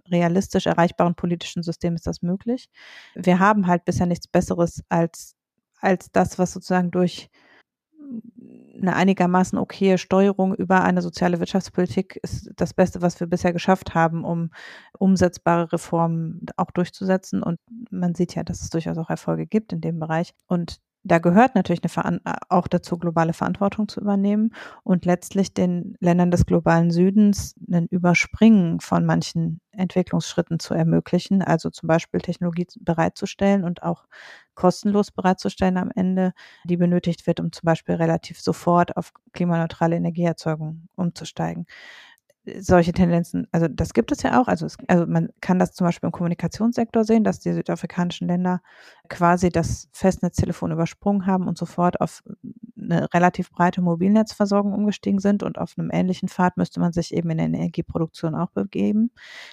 [0.10, 2.70] realistisch erreichbaren politischen System ist das möglich?
[3.16, 5.36] Wir haben halt bisher nichts Besseres als
[5.84, 7.30] als das, was sozusagen durch
[8.82, 13.96] eine einigermaßen okaye Steuerung über eine soziale Wirtschaftspolitik ist das Beste, was wir bisher geschafft
[13.96, 14.50] haben, um
[14.98, 17.44] umsetzbare Reformen auch durchzusetzen.
[17.44, 17.60] Und
[17.90, 20.34] man sieht ja, dass es durchaus auch Erfolge gibt in dem Bereich.
[20.48, 26.32] Und da gehört natürlich eine auch dazu, globale Verantwortung zu übernehmen und letztlich den Ländern
[26.32, 33.64] des globalen Südens ein Überspringen von manchen Entwicklungsschritten zu ermöglichen, also zum Beispiel Technologie bereitzustellen
[33.66, 34.06] und auch
[34.56, 36.34] kostenlos bereitzustellen am Ende,
[36.64, 41.66] die benötigt wird, um zum Beispiel relativ sofort auf klimaneutrale Energieerzeugung umzusteigen
[42.60, 44.48] solche Tendenzen, also das gibt es ja auch.
[44.48, 48.62] Also, es, also man kann das zum Beispiel im Kommunikationssektor sehen, dass die südafrikanischen Länder
[49.08, 52.22] quasi das Festnetztelefon übersprungen haben und sofort auf
[52.78, 57.30] eine relativ breite Mobilnetzversorgung umgestiegen sind und auf einem ähnlichen Pfad müsste man sich eben
[57.30, 59.12] in der Energieproduktion auch begeben,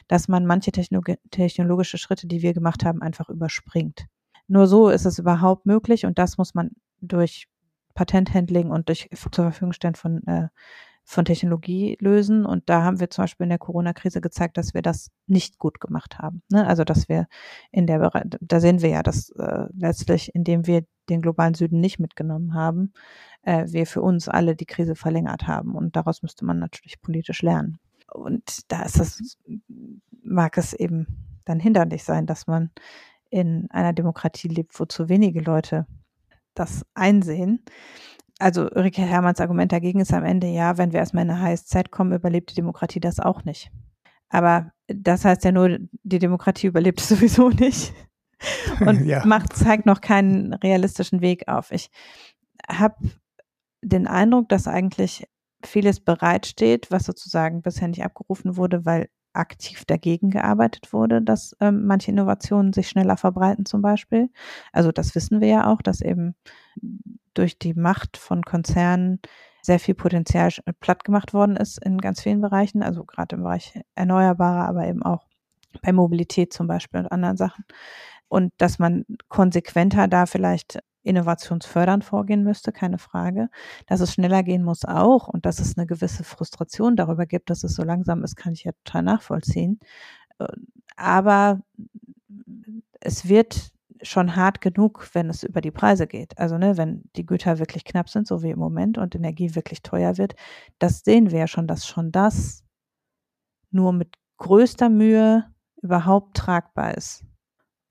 [0.09, 4.07] dass man manche Technologi technologische Schritte, die wir gemacht haben, einfach überspringt.
[4.49, 7.47] Nur so ist es überhaupt möglich und das muss man durch
[7.95, 10.49] Patenthandling und durch zur Verfügung stellen von äh,
[11.11, 12.47] von Technologie lösen.
[12.47, 15.81] Und da haben wir zum Beispiel in der Corona-Krise gezeigt, dass wir das nicht gut
[15.81, 16.43] gemacht haben.
[16.53, 16.65] Ne?
[16.65, 17.27] Also dass wir
[17.73, 17.99] in der
[18.41, 22.93] da sehen wir ja, dass äh, letztlich, indem wir den globalen Süden nicht mitgenommen haben,
[23.43, 25.75] äh, wir für uns alle die Krise verlängert haben.
[25.75, 27.81] Und daraus müsste man natürlich politisch lernen.
[28.13, 29.37] Und da ist es,
[30.23, 32.71] mag es eben dann hinderlich sein, dass man
[33.31, 35.87] in einer Demokratie lebt, wo zu wenige Leute
[36.55, 37.65] das einsehen.
[38.41, 41.67] Also Ulrike Hermanns Argument dagegen ist am Ende, ja, wenn wir erstmal in eine heiße
[41.67, 43.71] Zeit kommen, überlebt die Demokratie das auch nicht.
[44.31, 47.93] Aber das heißt ja nur, die Demokratie überlebt sowieso nicht
[48.81, 49.25] und ja.
[49.27, 51.71] macht, zeigt noch keinen realistischen Weg auf.
[51.71, 51.91] Ich
[52.69, 52.97] habe
[53.83, 55.27] den Eindruck, dass eigentlich
[55.65, 61.87] vieles bereitsteht, was sozusagen bisher nicht abgerufen wurde, weil aktiv dagegen gearbeitet wurde, dass ähm,
[61.87, 64.29] manche Innovationen sich schneller verbreiten zum Beispiel.
[64.73, 66.35] Also das wissen wir ja auch, dass eben
[67.35, 69.21] durch die Macht von Konzernen
[69.63, 70.51] sehr viel Potenzial
[70.81, 75.03] platt gemacht worden ist in ganz vielen Bereichen, also gerade im Bereich Erneuerbare, aber eben
[75.03, 75.27] auch
[75.83, 77.65] bei Mobilität zum Beispiel und anderen Sachen.
[78.29, 83.49] Und dass man konsequenter da vielleicht innovationsfördernd vorgehen müsste, keine Frage.
[83.87, 87.65] Dass es schneller gehen muss auch und dass es eine gewisse Frustration darüber gibt, dass
[87.65, 89.81] es so langsam ist, kann ich ja total nachvollziehen.
[90.39, 90.47] Äh,
[90.97, 91.63] aber
[93.01, 93.73] es wird
[94.03, 96.39] schon hart genug, wenn es über die Preise geht.
[96.39, 99.83] Also ne, wenn die Güter wirklich knapp sind, so wie im Moment, und Energie wirklich
[99.83, 100.35] teuer wird,
[100.79, 102.65] das sehen wir ja schon, dass schon das
[103.71, 105.45] nur mit größter Mühe
[105.83, 107.25] überhaupt tragbar ist.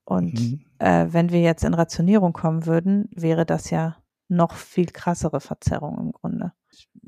[0.04, 0.66] Und mhm.
[0.80, 3.98] äh, wenn wir jetzt in Rationierung kommen würden, wäre das ja
[4.28, 6.54] noch viel krassere Verzerrung im Grunde.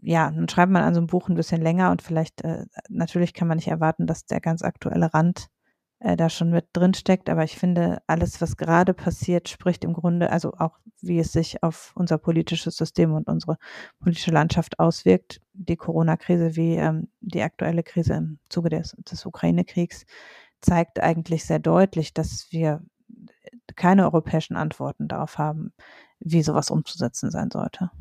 [0.02, 3.34] Ja, dann schreibt man an so einem Buch ein bisschen länger und vielleicht, äh, natürlich
[3.34, 5.48] kann man nicht erwarten, dass der ganz aktuelle Rand
[6.02, 9.94] äh, da schon mit drin steckt, aber ich finde, alles, was gerade passiert, spricht im
[9.94, 13.58] Grunde, also auch wie es sich auf unser politisches System und unsere
[14.00, 20.06] politische Landschaft auswirkt, die Corona-Krise wie ähm, die aktuelle Krise im Zuge des, des Ukraine-Kriegs,
[20.60, 22.82] zeigt eigentlich sehr deutlich, dass wir
[23.76, 25.72] keine europäischen Antworten darauf haben,
[26.20, 27.92] wie sowas umzusetzen sein sollte.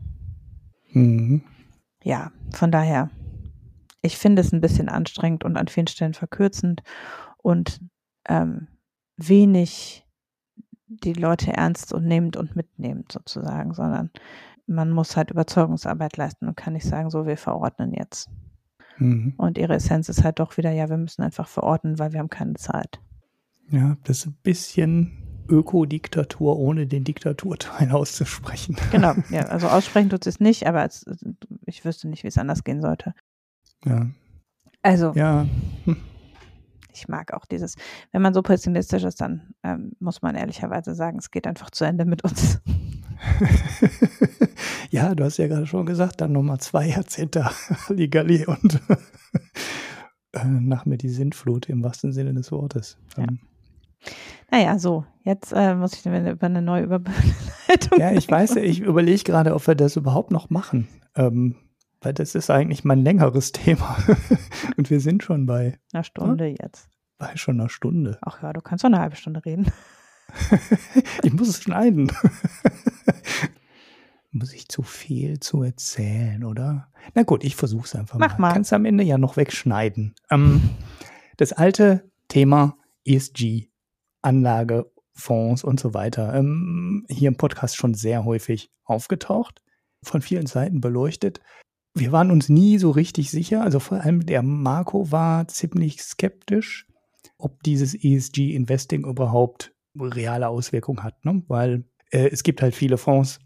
[0.93, 1.43] Mhm.
[2.03, 3.11] Ja, von daher,
[4.01, 6.83] ich finde es ein bisschen anstrengend und an vielen Stellen verkürzend
[7.43, 7.81] und
[8.29, 8.69] ähm,
[9.17, 10.07] wenig
[10.87, 14.11] die Leute ernst und nehmend und mitnehmend sozusagen, sondern
[14.67, 18.29] man muss halt Überzeugungsarbeit leisten und kann nicht sagen, so wir verordnen jetzt.
[18.99, 19.35] Mhm.
[19.37, 22.31] Und ihre Essenz ist halt doch wieder, ja, wir müssen einfach verordnen, weil wir haben
[22.31, 23.01] keine Zeit.
[23.71, 28.77] Ja, das ist ein bisschen Ökodiktatur, ohne den Diktaturteil auszusprechen.
[28.91, 31.05] Genau, ja, also aussprechen tut es nicht, aber es,
[31.67, 33.15] ich wüsste nicht, wie es anders gehen sollte.
[33.85, 34.09] Ja.
[34.83, 35.47] Also, ja.
[35.85, 35.97] Hm.
[37.01, 37.77] Ich mag auch dieses,
[38.13, 41.85] wenn man so pessimistisch ist, dann ähm, muss man ehrlicherweise sagen, es geht einfach zu
[41.85, 42.61] Ende mit uns.
[44.91, 47.45] ja, du hast ja gerade schon gesagt, dann nochmal zwei Jahrzehnte
[47.89, 48.81] Halligalli und
[50.33, 52.99] äh, nach mir die Sintflut im wahrsten Sinne des Wortes.
[53.17, 53.25] Ja.
[53.25, 53.41] Ähm,
[54.51, 57.99] naja, so, jetzt äh, muss ich über eine neue Überleitung.
[57.99, 60.89] Ja, ich weiß, ich überlege gerade, ob wir das überhaupt noch machen.
[61.15, 61.57] Ähm,
[62.01, 63.97] weil das ist eigentlich mein längeres Thema.
[64.77, 66.57] Und wir sind schon bei einer Stunde ja?
[66.63, 66.89] jetzt.
[67.19, 68.19] Bei schon einer Stunde.
[68.23, 69.71] Ach ja, du kannst doch eine halbe Stunde reden.
[71.23, 72.11] ich muss es schneiden.
[74.31, 76.89] muss ich zu viel zu erzählen, oder?
[77.15, 78.49] Na gut, ich versuche es einfach Mach mal.
[78.49, 78.53] mal.
[78.55, 80.15] Kannst am Ende ja noch wegschneiden.
[80.31, 80.71] Ähm,
[81.37, 83.71] das alte Thema ESG
[84.23, 89.63] Anlagefonds und so weiter ähm, hier im Podcast schon sehr häufig aufgetaucht,
[90.03, 91.41] von vielen Seiten beleuchtet.
[91.95, 96.87] Wir waren uns nie so richtig sicher, also vor allem der Marco war ziemlich skeptisch,
[97.37, 101.43] ob dieses ESG-Investing überhaupt reale Auswirkungen hat, ne?
[101.49, 103.41] weil äh, es gibt halt viele Fonds,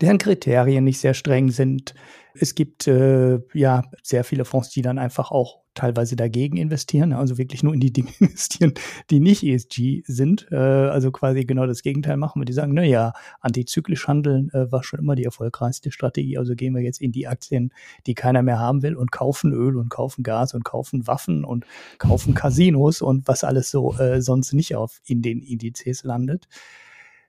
[0.00, 1.94] deren Kriterien nicht sehr streng sind.
[2.34, 7.38] Es gibt äh, ja sehr viele Fonds, die dann einfach auch teilweise dagegen investieren, also
[7.38, 8.74] wirklich nur in die Dinge investieren,
[9.10, 13.12] die nicht ESG sind, äh, also quasi genau das Gegenteil machen, weil die sagen, naja,
[13.40, 17.28] antizyklisch handeln äh, war schon immer die erfolgreichste Strategie, also gehen wir jetzt in die
[17.28, 17.72] Aktien,
[18.06, 21.64] die keiner mehr haben will und kaufen Öl und kaufen Gas und kaufen Waffen und
[21.98, 26.48] kaufen Casinos und was alles so äh, sonst nicht auf in den Indizes landet.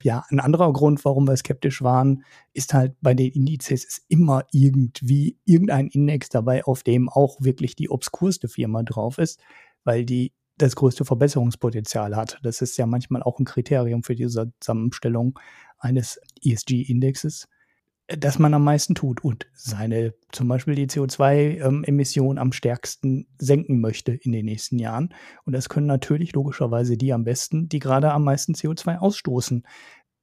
[0.02, 4.44] Ja, ein anderer Grund, warum wir skeptisch waren, ist halt bei den Indizes ist immer
[4.52, 9.40] irgendwie irgendein Index dabei, auf dem auch wirklich die obskurste Firma drauf ist,
[9.84, 12.38] weil die das größte Verbesserungspotenzial hat.
[12.42, 15.38] Das ist ja manchmal auch ein Kriterium für diese Zusammenstellung
[15.78, 17.48] eines ESG-Indexes,
[18.16, 24.12] dass man am meisten tut und seine zum Beispiel die CO2-Emissionen am stärksten senken möchte
[24.12, 25.14] in den nächsten Jahren.
[25.44, 29.66] Und das können natürlich logischerweise die am besten, die gerade am meisten CO2 ausstoßen.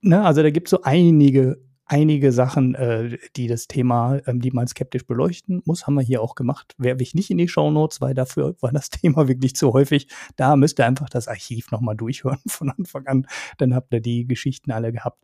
[0.02, 0.24] Ne?
[0.24, 4.68] Also da gibt es so einige einige Sachen, äh, die das Thema, ähm, die man
[4.68, 6.74] skeptisch beleuchten muss, haben wir hier auch gemacht.
[6.78, 10.08] Werfe ich nicht in die Show Notes, weil dafür war das Thema wirklich zu häufig.
[10.36, 13.28] Da müsst ihr einfach das Archiv nochmal durchhören von Anfang an.
[13.58, 15.24] Dann habt ihr die Geschichten alle gehabt.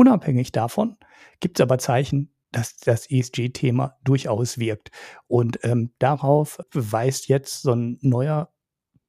[0.00, 0.96] Unabhängig davon
[1.40, 4.90] gibt es aber Zeichen, dass das ESG-Thema durchaus wirkt.
[5.26, 8.50] Und ähm, darauf weist jetzt so ein neuer,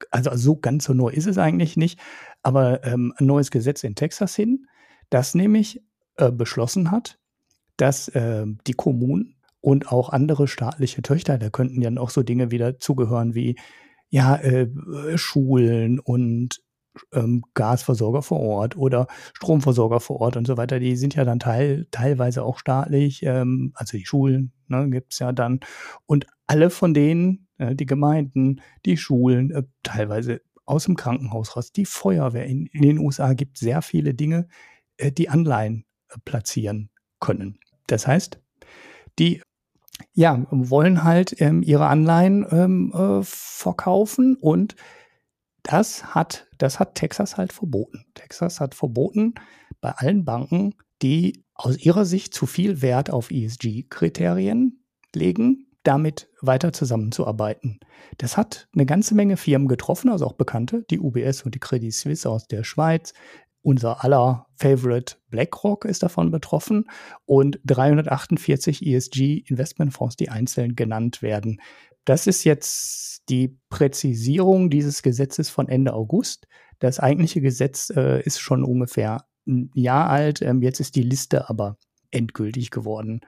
[0.10, 1.98] also so ganz so neu ist es eigentlich nicht,
[2.44, 4.68] aber ähm, ein neues Gesetz in Texas hin,
[5.10, 5.82] das nämlich
[6.18, 7.20] äh, beschlossen hat,
[7.78, 12.52] dass äh, die Kommunen und auch andere staatliche Töchter, da könnten ja auch so Dinge
[12.52, 13.56] wieder zugehören wie
[14.10, 14.68] ja, äh,
[15.18, 16.62] Schulen und
[17.14, 21.40] ähm, Gasversorger vor Ort oder Stromversorger vor Ort und so weiter, die sind ja dann
[21.40, 25.60] teil, teilweise auch staatlich, ähm, also die Schulen ne, gibt es ja dann.
[26.06, 31.72] Und alle von denen, äh, die Gemeinden, die Schulen, äh, teilweise aus dem Krankenhaus raus,
[31.72, 34.48] die Feuerwehr in, in den USA gibt sehr viele Dinge,
[34.98, 36.90] äh, die Anleihen äh, platzieren
[37.20, 37.60] können.
[37.88, 38.40] Das heißt,
[39.20, 39.42] die
[40.14, 44.76] ja, wollen halt ähm, ihre Anleihen ähm, äh, verkaufen und
[45.64, 48.06] das hat, das hat Texas halt verboten.
[48.16, 49.36] Texas hat verboten,
[49.80, 54.84] bei allen Banken, die aus ihrer Sicht zu viel Wert auf ESG-Kriterien
[55.16, 57.80] legen, damit weiter zusammenzuarbeiten.
[58.18, 61.94] Das hat eine ganze Menge Firmen getroffen, also auch Bekannte, die UBS und die Credit
[61.94, 63.14] Suisse aus der Schweiz.
[63.64, 66.86] Unser aller Favorite BlackRock ist davon betroffen
[67.26, 71.62] und 348 ESG-Investmentfonds, die einzeln genannt werden.
[72.06, 76.48] Das ist jetzt die Präzisierung dieses Gesetzes von Ende August.
[76.80, 80.42] Das eigentliche Gesetz äh, ist schon ungefähr ein Jahr alt.
[80.42, 81.78] Ähm, jetzt ist die Liste aber
[82.10, 83.22] endgültig geworden.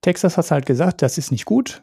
[0.00, 1.82] Texas hat halt gesagt, das ist nicht gut.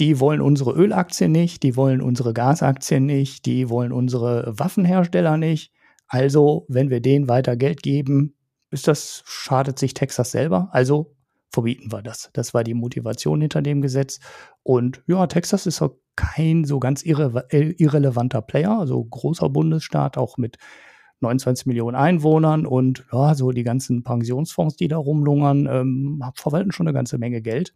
[0.00, 5.72] Die wollen unsere Ölaktien nicht, die wollen unsere Gasaktien nicht, die wollen unsere Waffenhersteller nicht.
[6.08, 8.34] Also, wenn wir denen weiter Geld geben,
[8.70, 10.68] ist das, schadet sich Texas selber.
[10.72, 11.13] Also
[11.54, 12.28] verbieten wir das.
[12.34, 14.20] Das war die Motivation hinter dem Gesetz.
[14.62, 20.36] Und ja, Texas ist auch kein so ganz irre irrelevanter Player, also großer Bundesstaat, auch
[20.36, 20.58] mit
[21.20, 26.86] 29 Millionen Einwohnern und ja, so die ganzen Pensionsfonds, die da rumlungern, ähm, verwalten schon
[26.86, 27.74] eine ganze Menge Geld.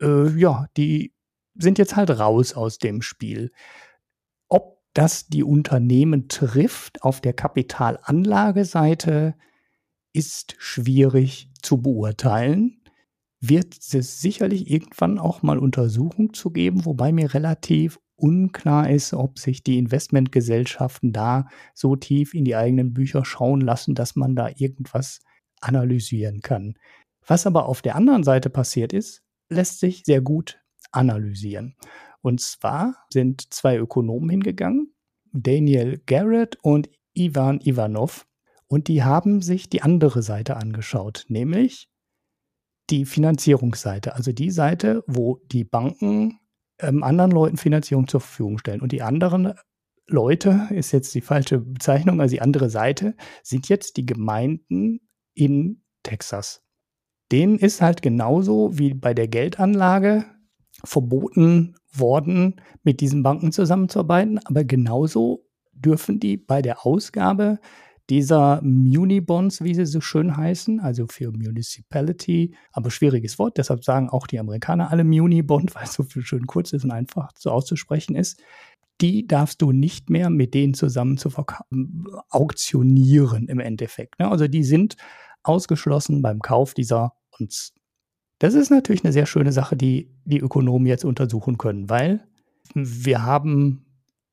[0.00, 1.12] Äh, ja, die
[1.58, 3.50] sind jetzt halt raus aus dem Spiel.
[4.48, 9.34] Ob das die Unternehmen trifft auf der Kapitalanlageseite,
[10.12, 12.80] ist schwierig zu beurteilen
[13.40, 19.38] wird es sicherlich irgendwann auch mal Untersuchungen zu geben, wobei mir relativ unklar ist, ob
[19.38, 24.48] sich die Investmentgesellschaften da so tief in die eigenen Bücher schauen lassen, dass man da
[24.56, 25.20] irgendwas
[25.60, 26.74] analysieren kann.
[27.26, 30.58] Was aber auf der anderen Seite passiert ist, lässt sich sehr gut
[30.92, 31.76] analysieren.
[32.22, 34.94] Und zwar sind zwei Ökonomen hingegangen,
[35.32, 38.26] Daniel Garrett und Ivan Ivanov,
[38.68, 41.88] und die haben sich die andere Seite angeschaut, nämlich
[42.90, 46.38] die Finanzierungsseite, also die Seite, wo die Banken
[46.78, 48.80] ähm, anderen Leuten Finanzierung zur Verfügung stellen.
[48.80, 49.54] Und die anderen
[50.06, 55.00] Leute, ist jetzt die falsche Bezeichnung, also die andere Seite, sind jetzt die Gemeinden
[55.34, 56.62] in Texas.
[57.32, 60.24] Denen ist halt genauso wie bei der Geldanlage
[60.84, 67.58] verboten worden, mit diesen Banken zusammenzuarbeiten, aber genauso dürfen die bei der Ausgabe
[68.08, 74.08] dieser Muni-Bonds, wie sie so schön heißen, also für Municipality, aber schwieriges Wort, deshalb sagen
[74.08, 78.14] auch die Amerikaner alle Muni-Bond, weil es so schön kurz ist und einfach so auszusprechen
[78.14, 78.42] ist.
[79.00, 81.30] Die darfst du nicht mehr mit denen zusammen zu
[82.30, 84.18] auktionieren im Endeffekt.
[84.18, 84.30] Ne?
[84.30, 84.96] Also die sind
[85.42, 87.74] ausgeschlossen beim Kauf dieser Bonds.
[88.38, 92.26] Das ist natürlich eine sehr schöne Sache, die die Ökonomen jetzt untersuchen können, weil
[92.74, 93.85] wir haben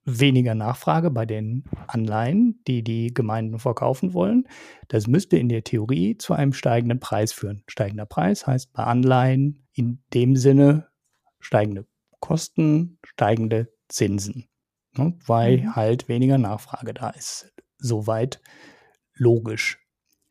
[0.06, 4.48] weniger Nachfrage bei den Anleihen, die die Gemeinden verkaufen wollen.
[4.88, 7.64] Das müsste in der Theorie zu einem steigenden Preis führen.
[7.68, 10.88] Steigender Preis heißt bei Anleihen in dem Sinne
[11.40, 11.86] steigende
[12.20, 14.48] Kosten, steigende Zinsen,
[14.96, 15.76] ne, weil mhm.
[15.76, 17.54] halt weniger Nachfrage da ist.
[17.78, 18.42] Soweit
[19.14, 19.80] logisch.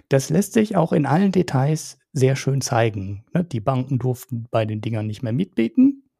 [0.08, 3.24] Das lässt sich auch in allen Details sehr schön zeigen.
[3.34, 3.44] Ne.
[3.44, 6.10] Die Banken durften bei den Dingern nicht mehr mitbieten.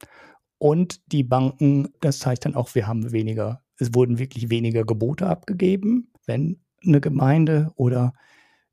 [0.62, 5.26] Und die Banken, das zeigt dann auch, wir haben weniger, es wurden wirklich weniger Gebote
[5.26, 8.12] abgegeben, wenn eine Gemeinde oder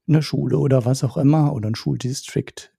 [0.07, 2.71] eine Schule oder was auch immer oder ein Schuldistrikt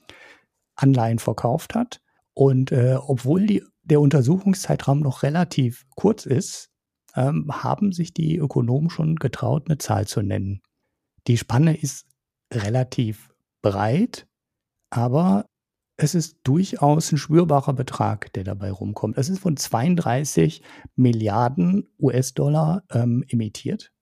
[0.76, 2.00] Anleihen verkauft hat.
[2.34, 6.70] Und äh, obwohl die, der Untersuchungszeitraum noch relativ kurz ist,
[7.16, 10.62] ähm, haben sich die Ökonomen schon getraut, eine Zahl zu nennen.
[11.26, 12.06] Die Spanne ist
[12.54, 14.28] relativ breit,
[14.88, 15.46] aber
[16.02, 19.18] es ist durchaus ein spürbarer Betrag, der dabei rumkommt.
[19.18, 20.62] Es ist von 32
[20.96, 23.92] Milliarden US-Dollar ähm, emittiert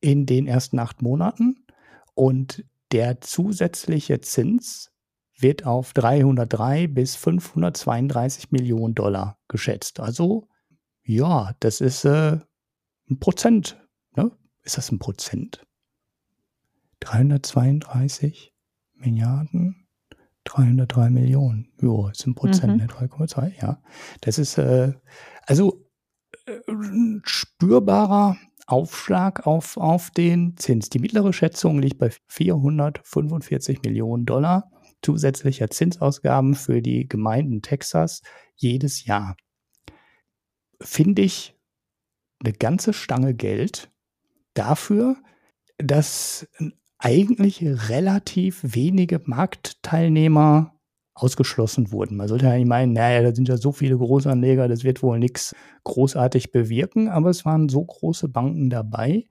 [0.00, 1.66] in den ersten acht Monaten.
[2.14, 4.92] Und der zusätzliche Zins
[5.36, 9.98] wird auf 303 bis 532 Millionen Dollar geschätzt.
[9.98, 10.48] Also
[11.02, 12.38] ja, das ist äh,
[13.10, 13.84] ein Prozent.
[14.14, 14.30] Ne?
[14.62, 15.66] Ist das ein Prozent?
[17.00, 18.54] 332
[18.94, 19.88] Milliarden,
[20.44, 21.72] 303 Millionen.
[21.80, 22.78] Ja, ist ein Prozent, mhm.
[22.78, 22.86] ne?
[22.86, 23.82] 3,2, ja.
[24.20, 24.94] Das ist äh,
[25.46, 25.86] also
[26.46, 28.36] äh, ein spürbarer
[28.66, 30.90] Aufschlag auf, auf den Zins.
[30.90, 34.70] Die mittlere Schätzung liegt bei 445 Millionen Dollar
[35.02, 38.22] zusätzlicher Zinsausgaben für die Gemeinden Texas
[38.54, 39.36] jedes Jahr.
[40.80, 41.56] Finde ich
[42.42, 43.90] eine ganze Stange Geld
[44.54, 45.16] dafür,
[45.78, 46.48] dass
[47.00, 50.74] eigentlich relativ wenige Marktteilnehmer
[51.14, 52.16] ausgeschlossen wurden.
[52.16, 55.18] Man sollte ja nicht meinen, naja, da sind ja so viele Großanleger, das wird wohl
[55.18, 59.26] nichts großartig bewirken, aber es waren so große Banken dabei,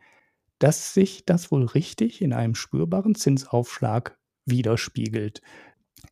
[0.57, 5.41] dass sich das wohl richtig in einem spürbaren Zinsaufschlag widerspiegelt.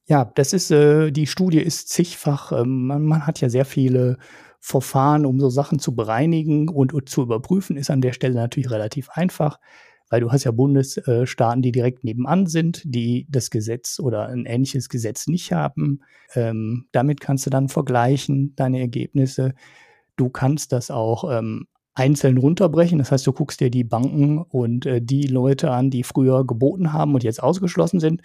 [0.05, 4.17] Ja, das ist, äh, die Studie ist zigfach, ähm, man, man, hat ja sehr viele
[4.59, 8.71] Verfahren, um so Sachen zu bereinigen und, und zu überprüfen, ist an der Stelle natürlich
[8.71, 9.59] relativ einfach
[10.09, 14.89] weil du hast ja Bundesstaaten, die direkt nebenan sind, die das Gesetz oder ein ähnliches
[14.89, 16.01] Gesetz nicht haben.
[16.33, 19.53] Ähm, damit kannst du dann vergleichen, deine Ergebnisse.
[20.15, 22.99] Du kannst das auch ähm, einzeln runterbrechen.
[22.99, 26.93] Das heißt, du guckst dir die Banken und äh, die Leute an, die früher geboten
[26.93, 28.21] haben und jetzt ausgeschlossen sind.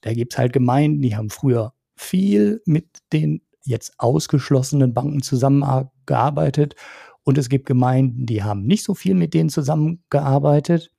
[0.00, 6.74] Da gibt es halt Gemeinden, die haben früher viel mit den jetzt ausgeschlossenen Banken zusammengearbeitet.
[7.22, 10.90] Und es gibt Gemeinden, die haben nicht so viel mit denen zusammengearbeitet.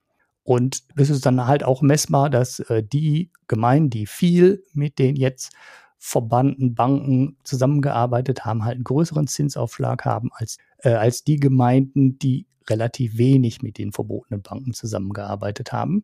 [0.43, 5.15] Und das ist dann halt auch messbar, dass äh, die Gemeinden, die viel mit den
[5.15, 5.53] jetzt
[5.97, 12.45] verbannten Banken zusammengearbeitet haben, halt einen größeren Zinsaufschlag haben als, äh, als die Gemeinden, die
[12.69, 16.03] relativ wenig mit den verbotenen Banken zusammengearbeitet haben.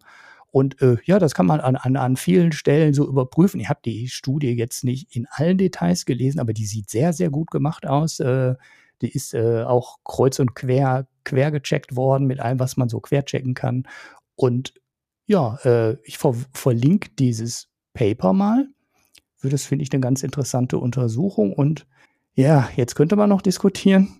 [0.51, 3.59] Und äh, ja, das kann man an, an, an vielen Stellen so überprüfen.
[3.59, 7.29] Ich habe die Studie jetzt nicht in allen Details gelesen, aber die sieht sehr, sehr
[7.29, 8.19] gut gemacht aus.
[8.19, 8.55] Äh,
[9.01, 12.99] die ist äh, auch kreuz und quer, quer gecheckt worden mit allem, was man so
[12.99, 13.83] quer checken kann.
[14.39, 14.73] Und
[15.25, 18.69] ja, äh, ich ver verlinke dieses Paper mal.
[19.43, 21.51] Das finde ich eine ganz interessante Untersuchung.
[21.51, 21.85] Und
[22.35, 24.18] ja, jetzt könnte man noch diskutieren,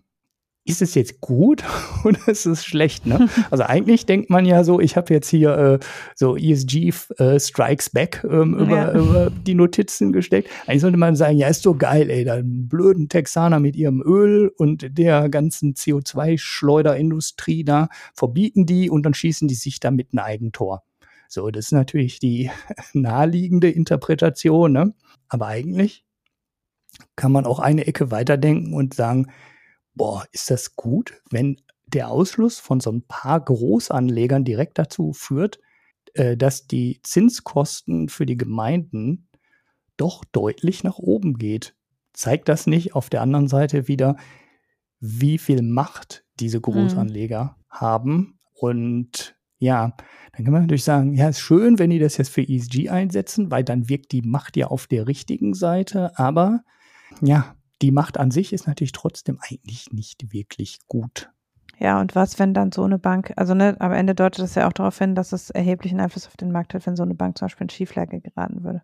[0.69, 1.63] ist es jetzt gut
[2.03, 3.05] oder ist es schlecht?
[3.05, 3.27] Ne?
[3.51, 5.79] Also eigentlich denkt man ja so, ich habe jetzt hier äh,
[6.15, 8.93] so ESG äh, Strikes Back ähm, über, ja.
[8.93, 10.49] über, die Notizen gesteckt.
[10.67, 14.51] Eigentlich sollte man sagen, ja, ist so geil, ey, da blöden Texaner mit ihrem Öl
[14.57, 20.83] und der ganzen CO2-Schleuderindustrie da verbieten die und dann schießen die sich damit ein Eigentor.
[21.27, 22.51] So, das ist natürlich die
[22.93, 24.93] naheliegende Interpretation, ne?
[25.27, 26.05] Aber eigentlich
[27.15, 29.27] kann man auch eine Ecke weiterdenken und sagen,
[29.95, 35.59] boah, ist das gut, wenn der Ausschluss von so ein paar Großanlegern direkt dazu führt,
[36.13, 39.27] äh, dass die Zinskosten für die Gemeinden
[39.97, 41.75] doch deutlich nach oben geht.
[42.13, 44.15] Zeigt das nicht auf der anderen Seite wieder,
[44.99, 46.63] wie viel Macht diese mhm.
[46.63, 47.63] Großanleger mhm.
[47.69, 48.39] haben?
[48.53, 49.93] Und ja,
[50.33, 53.51] dann kann man natürlich sagen, ja, ist schön, wenn die das jetzt für ESG einsetzen,
[53.51, 56.17] weil dann wirkt die Macht ja auf der richtigen Seite.
[56.17, 56.61] Aber
[57.21, 61.29] ja, die Macht an sich ist natürlich trotzdem eigentlich nicht wirklich gut.
[61.79, 64.67] Ja, und was, wenn dann so eine Bank, also ne, am Ende deutet das ja
[64.67, 67.37] auch darauf hin, dass es erheblichen Einfluss auf den Markt hat, wenn so eine Bank
[67.37, 68.81] zum Beispiel in Schieflage geraten würde.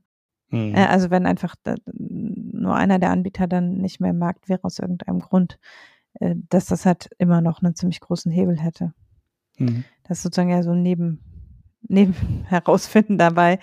[0.50, 0.76] Mhm.
[0.76, 4.80] Äh, also wenn einfach nur einer der Anbieter dann nicht mehr im Markt wäre aus
[4.80, 5.60] irgendeinem Grund,
[6.22, 8.94] äh, dass das halt immer noch einen ziemlich großen Hebel hätte.
[9.58, 9.84] Mhm.
[10.04, 11.20] Das ist sozusagen ja so ein Neben,
[11.88, 13.60] Neben herausfinden dabei,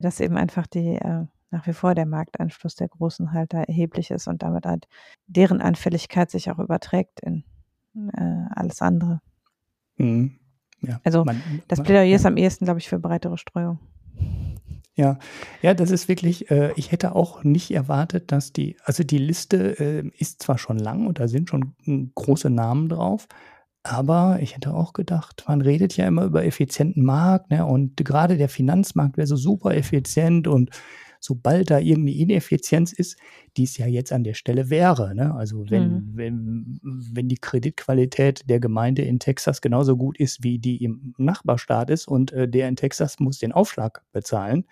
[0.00, 4.26] dass eben einfach die äh, nach wie vor der Markteinfluss der großen Halter erheblich ist
[4.26, 4.88] und damit halt
[5.26, 7.44] deren Anfälligkeit sich auch überträgt in
[7.94, 9.20] äh, alles andere.
[9.96, 10.38] Mhm.
[10.80, 12.16] Ja, also man, das Plädoyer ja.
[12.16, 13.78] ist am ehesten, glaube ich, für breitere Streuung.
[14.94, 15.18] Ja,
[15.62, 19.78] ja, das ist wirklich, äh, ich hätte auch nicht erwartet, dass die, also die Liste
[19.78, 21.74] äh, ist zwar schon lang und da sind schon
[22.14, 23.26] große Namen drauf,
[23.84, 28.36] aber ich hätte auch gedacht, man redet ja immer über effizienten Markt, ne, und gerade
[28.36, 30.70] der Finanzmarkt wäre so super effizient und
[31.22, 33.16] sobald da irgendeine Ineffizienz ist,
[33.56, 35.14] die es ja jetzt an der Stelle wäre.
[35.14, 35.32] Ne?
[35.34, 36.12] Also wenn, mhm.
[36.14, 41.90] wenn, wenn die Kreditqualität der Gemeinde in Texas genauso gut ist, wie die im Nachbarstaat
[41.90, 44.64] ist und äh, der in Texas muss den Aufschlag bezahlen,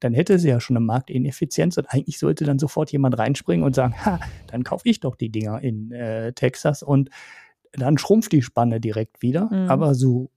[0.00, 3.74] dann hätte sie ja schon eine Marktineffizienz und eigentlich sollte dann sofort jemand reinspringen und
[3.74, 7.10] sagen, ha, dann kaufe ich doch die Dinger in äh, Texas und
[7.72, 9.50] dann schrumpft die Spanne direkt wieder.
[9.52, 9.68] Mhm.
[9.68, 10.30] Aber so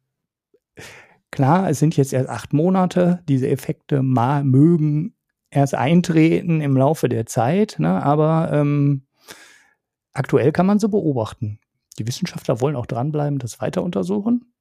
[1.32, 5.16] klar, es sind jetzt erst acht Monate, diese Effekte mögen
[5.54, 8.04] erst eintreten im Laufe der Zeit, ne?
[8.04, 9.04] aber ähm,
[10.14, 11.60] aktuell kann man so beobachten.
[11.97, 14.54] Die Wissenschaftler wollen auch dranbleiben, das weiter untersuchen.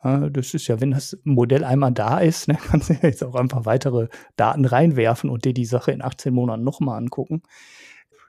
[0.00, 3.34] Das ist ja, wenn das Modell einmal da ist, ne, kannst du ja jetzt auch
[3.34, 7.42] einfach weitere Daten reinwerfen und dir die Sache in 18 Monaten nochmal angucken.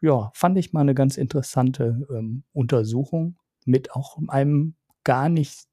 [0.02, 5.69] Ja, fand ich mal eine ganz interessante ähm, Untersuchung mit auch einem gar nicht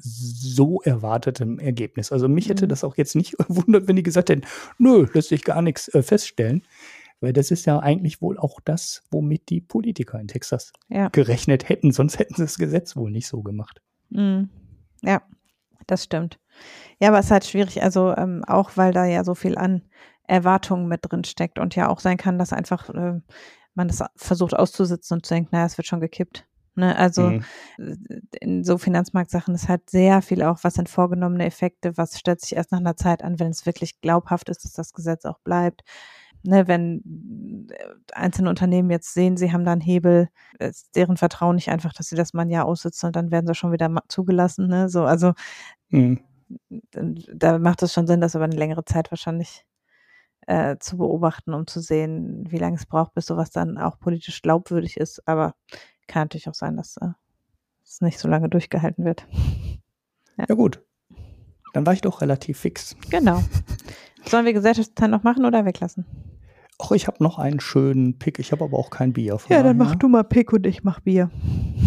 [0.00, 2.12] so erwartetem Ergebnis.
[2.12, 2.70] Also mich hätte mhm.
[2.70, 4.46] das auch jetzt nicht gewundert, wenn die gesagt hätten,
[4.78, 6.62] nö, lässt sich gar nichts äh, feststellen.
[7.20, 11.08] Weil das ist ja eigentlich wohl auch das, womit die Politiker in Texas ja.
[11.08, 13.82] gerechnet hätten, sonst hätten sie das Gesetz wohl nicht so gemacht.
[14.10, 14.50] Mhm.
[15.02, 15.22] Ja,
[15.88, 16.38] das stimmt.
[17.00, 19.82] Ja, aber es ist halt schwierig, also ähm, auch weil da ja so viel an
[20.28, 23.20] Erwartungen mit drin steckt und ja auch sein kann, dass einfach äh,
[23.74, 26.46] man das versucht auszusitzen und zu denken, naja, es wird schon gekippt.
[26.78, 26.96] Ne?
[26.96, 27.44] Also mhm.
[28.40, 32.56] in so Finanzmarktsachen ist halt sehr viel auch, was sind vorgenommene Effekte, was stellt sich
[32.56, 35.82] erst nach einer Zeit an, wenn es wirklich glaubhaft ist, dass das Gesetz auch bleibt.
[36.44, 40.28] Ne, wenn äh, einzelne Unternehmen jetzt sehen, sie haben da einen Hebel,
[40.60, 43.48] ist deren Vertrauen nicht einfach, dass sie das mal ein Jahr aussitzen und dann werden
[43.48, 44.68] sie schon wieder zugelassen.
[44.68, 44.88] Ne?
[44.88, 45.32] So, also
[45.88, 46.20] mhm.
[47.00, 49.64] da macht es schon Sinn, das über eine längere Zeit wahrscheinlich
[50.46, 54.40] äh, zu beobachten, um zu sehen, wie lange es braucht, bis sowas dann auch politisch
[54.40, 55.26] glaubwürdig ist.
[55.26, 55.54] Aber
[56.08, 57.10] kann natürlich auch sein, dass äh,
[57.84, 59.26] es nicht so lange durchgehalten wird.
[60.36, 60.46] Ja.
[60.48, 60.82] ja gut.
[61.74, 62.96] Dann war ich doch relativ fix.
[63.10, 63.42] Genau.
[64.26, 66.06] Sollen wir Gesellschaftsteil noch machen oder weglassen?
[66.80, 68.38] Ach, ich habe noch einen schönen Pick.
[68.38, 69.38] Ich habe aber auch kein Bier.
[69.48, 71.30] Ja, dann mach du mal Pick und ich mach Bier.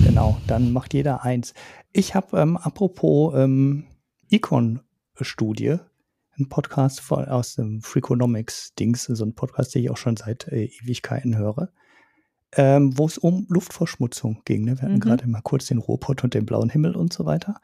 [0.03, 1.53] Genau, dann macht jeder eins.
[1.93, 3.85] Ich habe, ähm, apropos ähm,
[4.29, 5.77] Econ-Studie,
[6.37, 10.65] einen Podcast von, aus dem Freakonomics-Dings, so ein Podcast, den ich auch schon seit äh,
[10.65, 11.71] Ewigkeiten höre,
[12.57, 14.65] ähm, wo es um Luftverschmutzung ging.
[14.65, 14.77] Ne?
[14.77, 14.99] Wir hatten mhm.
[14.99, 17.61] gerade mal kurz den Ruhrpott und den blauen Himmel und so weiter.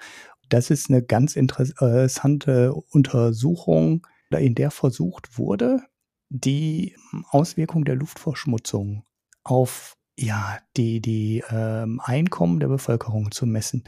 [0.49, 5.81] Das ist eine ganz interessante Untersuchung, in der versucht wurde,
[6.29, 6.95] die
[7.29, 9.03] Auswirkung der Luftverschmutzung
[9.43, 13.83] auf ja, die, die ähm, Einkommen der Bevölkerung zu messen.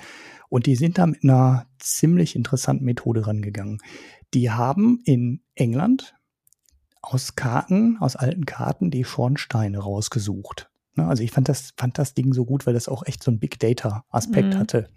[0.48, 3.80] Und die sind da mit einer ziemlich interessanten Methode rangegangen.
[4.34, 6.16] Die haben in England
[7.02, 10.70] aus Karten, aus alten Karten, die Schornsteine rausgesucht.
[10.96, 13.32] Ne, also ich fand das, fand das Ding so gut, weil das auch echt so
[13.32, 14.58] einen Big Data-Aspekt mhm.
[14.58, 14.88] hatte.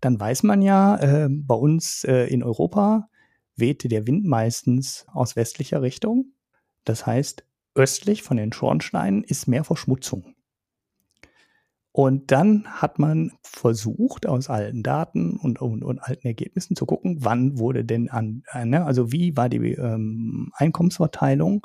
[0.00, 3.08] Dann weiß man ja, äh, bei uns äh, in Europa
[3.56, 6.32] wehte der Wind meistens aus westlicher Richtung.
[6.84, 7.44] Das heißt,
[7.74, 10.34] östlich von den Schornsteinen ist mehr Verschmutzung.
[11.96, 17.18] Und dann hat man versucht, aus alten Daten und, und, und alten Ergebnissen zu gucken,
[17.20, 21.64] wann wurde denn an, äh, ne, also wie war die ähm, Einkommensverteilung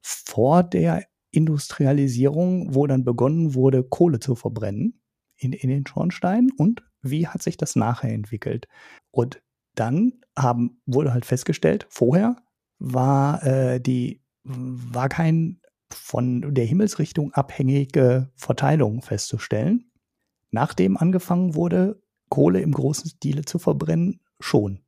[0.00, 1.04] vor der
[1.36, 5.00] Industrialisierung, wo dann begonnen wurde, Kohle zu verbrennen
[5.36, 8.66] in, in den Schornsteinen und wie hat sich das nachher entwickelt.
[9.10, 9.42] Und
[9.74, 12.36] dann haben, wurde halt festgestellt, vorher
[12.78, 15.60] war äh, die war kein
[15.92, 19.90] von der Himmelsrichtung abhängige Verteilung festzustellen.
[20.50, 24.80] Nachdem angefangen wurde, Kohle im großen Stile zu verbrennen, schon.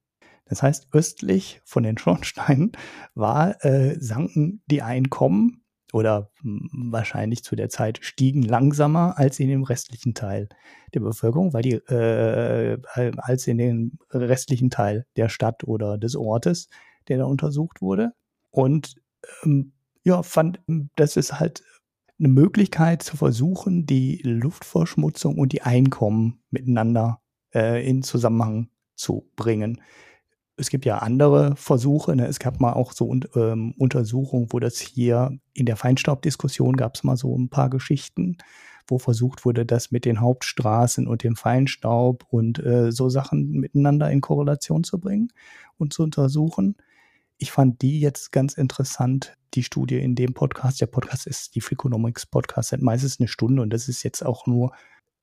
[0.45, 2.73] Das heißt, östlich von den Schornsteinen
[3.15, 5.58] war, äh, sanken die Einkommen
[5.93, 10.49] oder wahrscheinlich zu der Zeit stiegen langsamer als in dem restlichen Teil
[10.95, 12.79] der Bevölkerung, weil die äh,
[13.17, 16.69] als in dem restlichen Teil der Stadt oder des Ortes,
[17.09, 18.13] der da untersucht wurde.
[18.51, 18.97] Und
[19.45, 19.73] ähm,
[20.05, 20.61] ja, fand,
[20.97, 21.63] das ist halt
[22.19, 27.21] eine Möglichkeit zu versuchen, die Luftverschmutzung und die Einkommen miteinander
[27.55, 29.81] äh, in Zusammenhang zu bringen.
[30.59, 32.17] Es gibt ja andere Versuche.
[32.17, 32.27] Ne?
[32.27, 37.05] Es gab mal auch so ähm, Untersuchungen, wo das hier in der Feinstaubdiskussion gab es
[37.05, 38.37] mal so ein paar Geschichten,
[38.89, 44.11] wo versucht wurde, das mit den Hauptstraßen und dem Feinstaub und äh, so Sachen miteinander
[44.11, 45.33] in Korrelation zu bringen
[45.77, 46.77] und zu untersuchen.
[47.37, 50.81] Ich fand die jetzt ganz interessant, die Studie in dem Podcast.
[50.81, 54.47] Der Podcast ist die Freakonomics Podcast, seit meistens eine Stunde und das ist jetzt auch
[54.49, 54.73] nur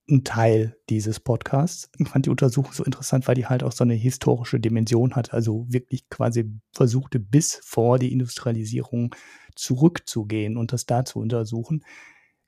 [0.10, 1.90] ein Teil dieses Podcasts.
[1.98, 5.34] Ich fand die Untersuchung so interessant, weil die halt auch so eine historische Dimension hat,
[5.34, 9.16] also wirklich quasi versuchte bis vor die Industrialisierung
[9.56, 11.84] zurückzugehen und das da zu untersuchen.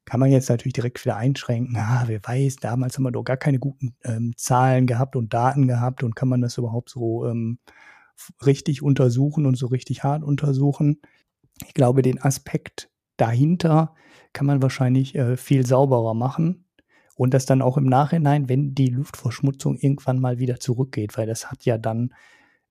[0.05, 3.37] Kann man jetzt natürlich direkt wieder einschränken, ah, wer weiß, damals haben wir doch gar
[3.37, 7.59] keine guten ähm, Zahlen gehabt und Daten gehabt und kann man das überhaupt so ähm,
[8.45, 11.01] richtig untersuchen und so richtig hart untersuchen.
[11.65, 13.95] Ich glaube, den Aspekt dahinter
[14.31, 16.66] kann man wahrscheinlich äh, viel sauberer machen
[17.17, 21.51] und das dann auch im Nachhinein, wenn die Luftverschmutzung irgendwann mal wieder zurückgeht, weil das
[21.51, 22.13] hat ja dann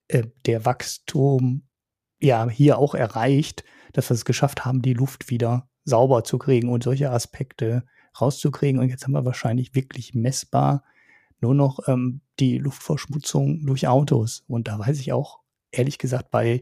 [0.08, 1.64] äh, der Wachstum
[2.20, 6.68] ja hier auch erreicht, dass wir es geschafft haben, die Luft wieder sauber zu kriegen
[6.68, 7.84] und solche Aspekte
[8.20, 8.80] rauszukriegen.
[8.80, 10.84] Und jetzt haben wir wahrscheinlich wirklich messbar
[11.40, 14.44] nur noch ähm, die Luftverschmutzung durch Autos.
[14.46, 15.40] Und da weiß ich auch,
[15.72, 16.60] ehrlich gesagt, bei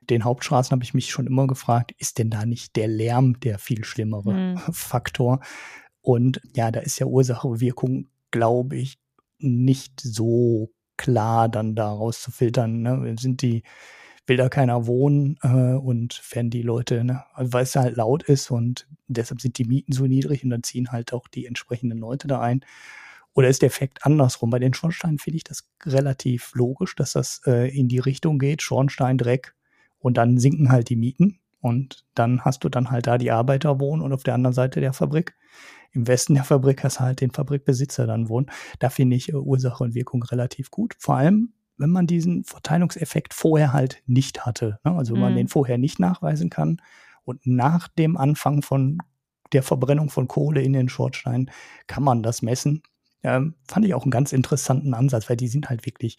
[0.00, 3.58] den Hauptstraßen habe ich mich schon immer gefragt, ist denn da nicht der Lärm der
[3.58, 4.58] viel schlimmere mhm.
[4.72, 5.40] Faktor?
[6.06, 9.00] Und ja, da ist ja Ursache Wirkung, glaube ich,
[9.40, 12.80] nicht so klar, dann da rauszufiltern.
[12.80, 13.16] Ne?
[13.18, 13.64] Sind die,
[14.24, 18.52] will da keiner wohnen äh, und wenn die Leute, ne, weil es halt laut ist
[18.52, 22.28] und deshalb sind die Mieten so niedrig und dann ziehen halt auch die entsprechenden Leute
[22.28, 22.64] da ein.
[23.34, 24.50] Oder ist der Effekt andersrum?
[24.50, 28.62] Bei den Schornsteinen finde ich das relativ logisch, dass das äh, in die Richtung geht,
[28.62, 29.56] Schornstein, Dreck
[29.98, 33.80] und dann sinken halt die Mieten und dann hast du dann halt da die Arbeiter
[33.80, 35.34] wohnen und auf der anderen Seite der Fabrik.
[35.90, 38.46] Im Westen der Fabrik hast du halt den Fabrikbesitzer dann wohnen.
[38.78, 40.94] Da finde ich äh, Ursache und Wirkung relativ gut.
[41.00, 44.78] Vor allem, wenn man diesen Verteilungseffekt vorher halt nicht hatte.
[44.84, 44.92] Ne?
[44.92, 45.38] Also wenn man mhm.
[45.38, 46.80] den vorher nicht nachweisen kann
[47.24, 48.98] und nach dem Anfang von
[49.52, 51.50] der Verbrennung von Kohle in den Schornstein
[51.88, 52.84] kann man das messen.
[53.26, 56.18] Ähm, fand ich auch einen ganz interessanten Ansatz, weil die sind halt wirklich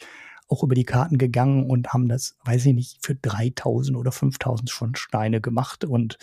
[0.50, 4.70] auch über die Karten gegangen und haben das, weiß ich nicht, für 3000 oder 5000
[4.70, 6.18] schon Steine gemacht und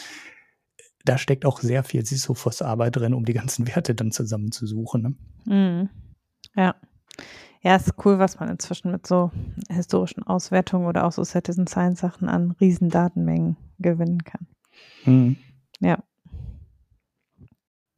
[1.05, 5.03] da steckt auch sehr viel Sisyphos-Arbeit drin, um die ganzen Werte dann zusammenzusuchen.
[5.03, 5.15] Ne?
[5.45, 5.91] Mhm.
[6.57, 6.75] Ja.
[7.63, 9.31] Ja, ist cool, was man inzwischen mit so
[9.71, 14.47] historischen Auswertungen oder auch so Citizen Science Sachen an Riesendatenmengen gewinnen kann.
[15.07, 15.37] Mhm.
[15.81, 16.03] Ja.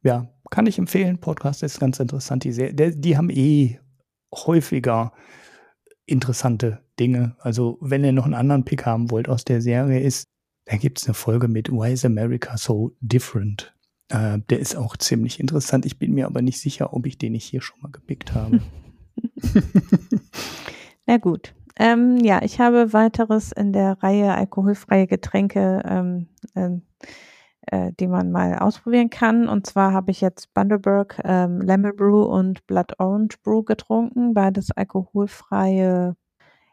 [0.03, 1.19] Ja, kann ich empfehlen.
[1.19, 2.43] Podcast ist ganz interessant.
[2.43, 3.79] Die, die, die haben eh
[4.33, 5.13] häufiger
[6.05, 7.35] interessante Dinge.
[7.39, 10.27] Also, wenn ihr noch einen anderen Pick haben wollt aus der Serie, ist,
[10.65, 13.73] da gibt es eine Folge mit Why is America so different?
[14.09, 15.85] Äh, der ist auch ziemlich interessant.
[15.85, 18.61] Ich bin mir aber nicht sicher, ob ich den nicht hier schon mal gepickt habe.
[21.05, 21.53] Na gut.
[21.79, 26.81] Ähm, ja, ich habe weiteres in der Reihe alkoholfreie Getränke, ähm, ähm,
[27.67, 29.47] äh, die man mal ausprobieren kann.
[29.47, 34.33] Und zwar habe ich jetzt Bundaberg ähm, Lemon Brew und Blood Orange Brew getrunken.
[34.33, 36.15] Beides alkoholfreie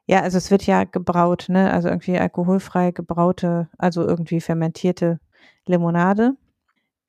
[0.06, 1.72] ja, also es wird ja gebraut, ne?
[1.72, 5.18] Also irgendwie alkoholfrei gebraute, also irgendwie fermentierte
[5.66, 6.36] Limonade.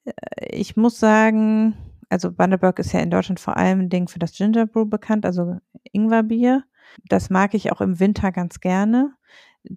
[0.06, 0.12] Äh,
[0.52, 1.76] ich muss sagen,
[2.10, 5.58] also Bundaberg ist ja in Deutschland vor allem Ding für das Ginger Brew bekannt, also
[5.92, 6.64] Ingwerbier.
[7.10, 9.14] Das mag ich auch im Winter ganz gerne.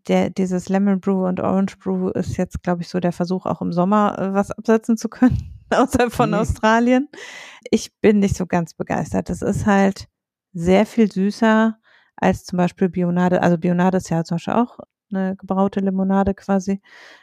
[0.07, 3.62] Der, dieses Lemon Brew und Orange Brew ist jetzt, glaube ich, so der Versuch, auch
[3.62, 6.36] im Sommer äh, was absetzen zu können, außerhalb von mhm.
[6.36, 7.09] Australien.
[7.70, 9.30] Ich bin nicht so ganz begeistert.
[9.30, 10.09] Das ist halt
[10.53, 11.78] sehr viel süßer
[12.16, 13.43] als zum Beispiel Bionade.
[13.43, 14.78] Also Bionade ist ja zum Beispiel auch
[15.11, 16.80] eine gebraute Limonade quasi.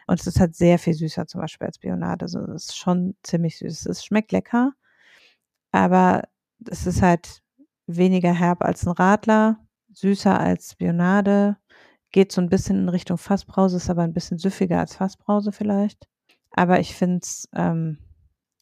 [0.07, 2.25] Und es ist halt sehr viel süßer zum Beispiel als Bionade.
[2.25, 3.85] Also es ist schon ziemlich süß.
[3.87, 4.73] Es schmeckt lecker,
[5.71, 6.23] aber
[6.69, 7.43] es ist halt
[7.87, 9.59] weniger herb als ein Radler,
[9.93, 11.57] süßer als Bionade,
[12.15, 16.07] geht so ein bisschen in Richtung Fassbrause, ist aber ein bisschen süffiger als Fassbrause vielleicht.
[16.51, 17.97] Aber ich finde es ähm,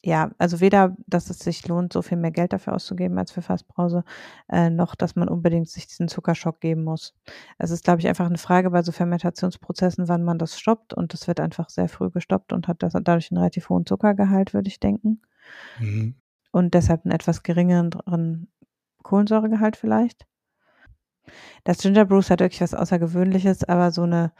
[0.02, 3.42] ja, also weder, dass es sich lohnt, so viel mehr Geld dafür auszugeben als für
[3.42, 4.02] Fassbrause,
[4.50, 7.14] äh, noch, dass man unbedingt sich diesen Zuckerschock geben muss.
[7.58, 11.12] Es ist, glaube ich, einfach eine Frage bei so Fermentationsprozessen, wann man das stoppt und
[11.12, 14.68] das wird einfach sehr früh gestoppt und hat das, dadurch einen relativ hohen Zuckergehalt, würde
[14.68, 15.22] ich denken.
[15.78, 16.16] Mhm.
[16.50, 18.48] Und deshalb einen etwas geringeren
[19.04, 20.26] Kohlensäuregehalt vielleicht.
[21.64, 24.32] Das Ginger Brew hat wirklich was Außergewöhnliches, aber so eine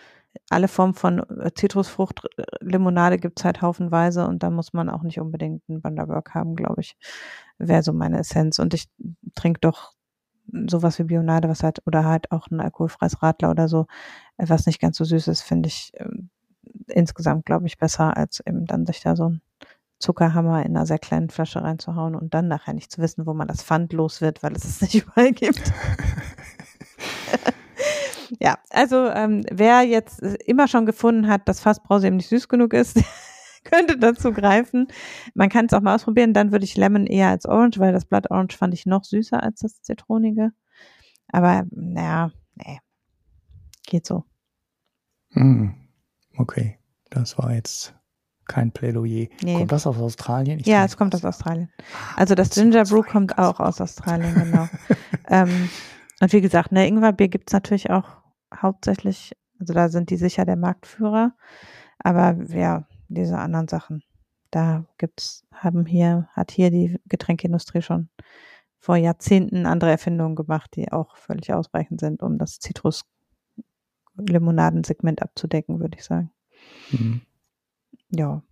[0.51, 5.21] alle Formen von äh, Zitrusfrucht-Limonade gibt es halt haufenweise und da muss man auch nicht
[5.21, 6.97] unbedingt einen Bundaberg haben, glaube ich.
[7.59, 8.59] Wäre so meine Essenz.
[8.59, 8.89] Und ich
[9.35, 9.93] trinke doch
[10.69, 13.87] sowas wie Bionade, was halt, oder halt auch ein alkoholfreies Radler oder so,
[14.37, 16.09] was nicht ganz so süß ist, finde ich äh,
[16.89, 19.43] insgesamt, glaube ich, besser, als eben dann sich da so ein
[19.99, 23.49] Zuckerhammer in einer sehr kleinen Flasche reinzuhauen und dann nachher nicht zu wissen, wo man
[23.49, 25.73] das Pfand los wird, weil es es nicht überall gibt.
[28.41, 32.73] Ja, also ähm, wer jetzt immer schon gefunden hat, dass Fassbrause eben nicht süß genug
[32.73, 33.01] ist,
[33.65, 34.89] könnte dazu greifen.
[35.35, 36.35] Man kann es auch mal ausprobieren.
[36.35, 39.43] Dann würde ich Lemon eher als Orange, weil das Blood Orange fand ich noch süßer
[39.43, 40.51] als das Zitronige.
[41.29, 42.79] Aber naja, nee,
[43.87, 44.25] geht so.
[45.31, 45.75] Hm,
[46.37, 46.79] okay,
[47.11, 47.95] das war jetzt
[48.47, 49.29] kein Plädoyer.
[49.43, 49.57] Nee.
[49.57, 50.61] Kommt das aus Australien?
[50.61, 51.71] Ich ja, es kommt aus Australien.
[52.17, 54.69] Also das Ginger Brew kommt auch aus Australien, genau.
[55.29, 55.71] ähm,
[56.21, 58.24] und wie gesagt, ne, Ingwerbier gibt es natürlich auch
[58.57, 61.35] hauptsächlich, also da sind die sicher der Marktführer.
[61.99, 64.03] Aber ja, diese anderen Sachen,
[64.51, 68.09] da gibt's, haben hier, hat hier die Getränkeindustrie schon
[68.79, 75.97] vor Jahrzehnten andere Erfindungen gemacht, die auch völlig ausreichend sind, um das Zitrus-Limonadensegment abzudecken, würde
[75.97, 76.31] ich sagen.
[76.91, 77.23] Mhm.
[78.11, 78.43] Ja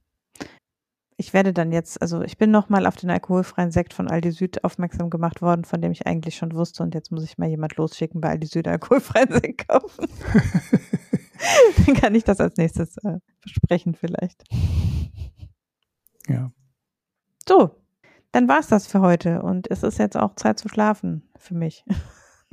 [1.23, 4.65] ich werde dann jetzt, also ich bin nochmal auf den alkoholfreien Sekt von Aldi Süd
[4.65, 7.77] aufmerksam gemacht worden, von dem ich eigentlich schon wusste und jetzt muss ich mal jemand
[7.77, 10.09] losschicken bei Aldi Süd alkoholfreien Sekt kaufen.
[11.87, 14.43] dann kann ich das als nächstes äh, besprechen vielleicht.
[16.27, 16.51] Ja.
[17.47, 17.71] So,
[18.33, 21.55] dann war es das für heute und es ist jetzt auch Zeit zu schlafen für
[21.55, 21.85] mich.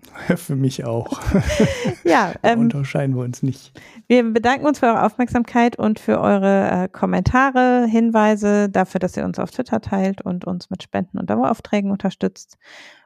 [0.35, 1.19] Für mich auch.
[2.03, 3.79] ja, ähm, unterscheiden wir uns nicht.
[4.07, 9.25] Wir bedanken uns für eure Aufmerksamkeit und für eure äh, Kommentare, Hinweise, dafür, dass ihr
[9.25, 12.57] uns auf Twitter teilt und uns mit Spenden und Daueraufträgen unterstützt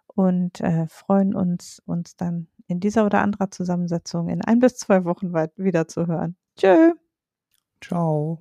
[0.07, 5.06] und äh, freuen uns, uns dann in dieser oder anderer Zusammensetzung in ein bis zwei
[5.06, 6.36] Wochen weit wieder zu hören.
[6.57, 6.94] Tschö.
[7.82, 8.40] Ciao.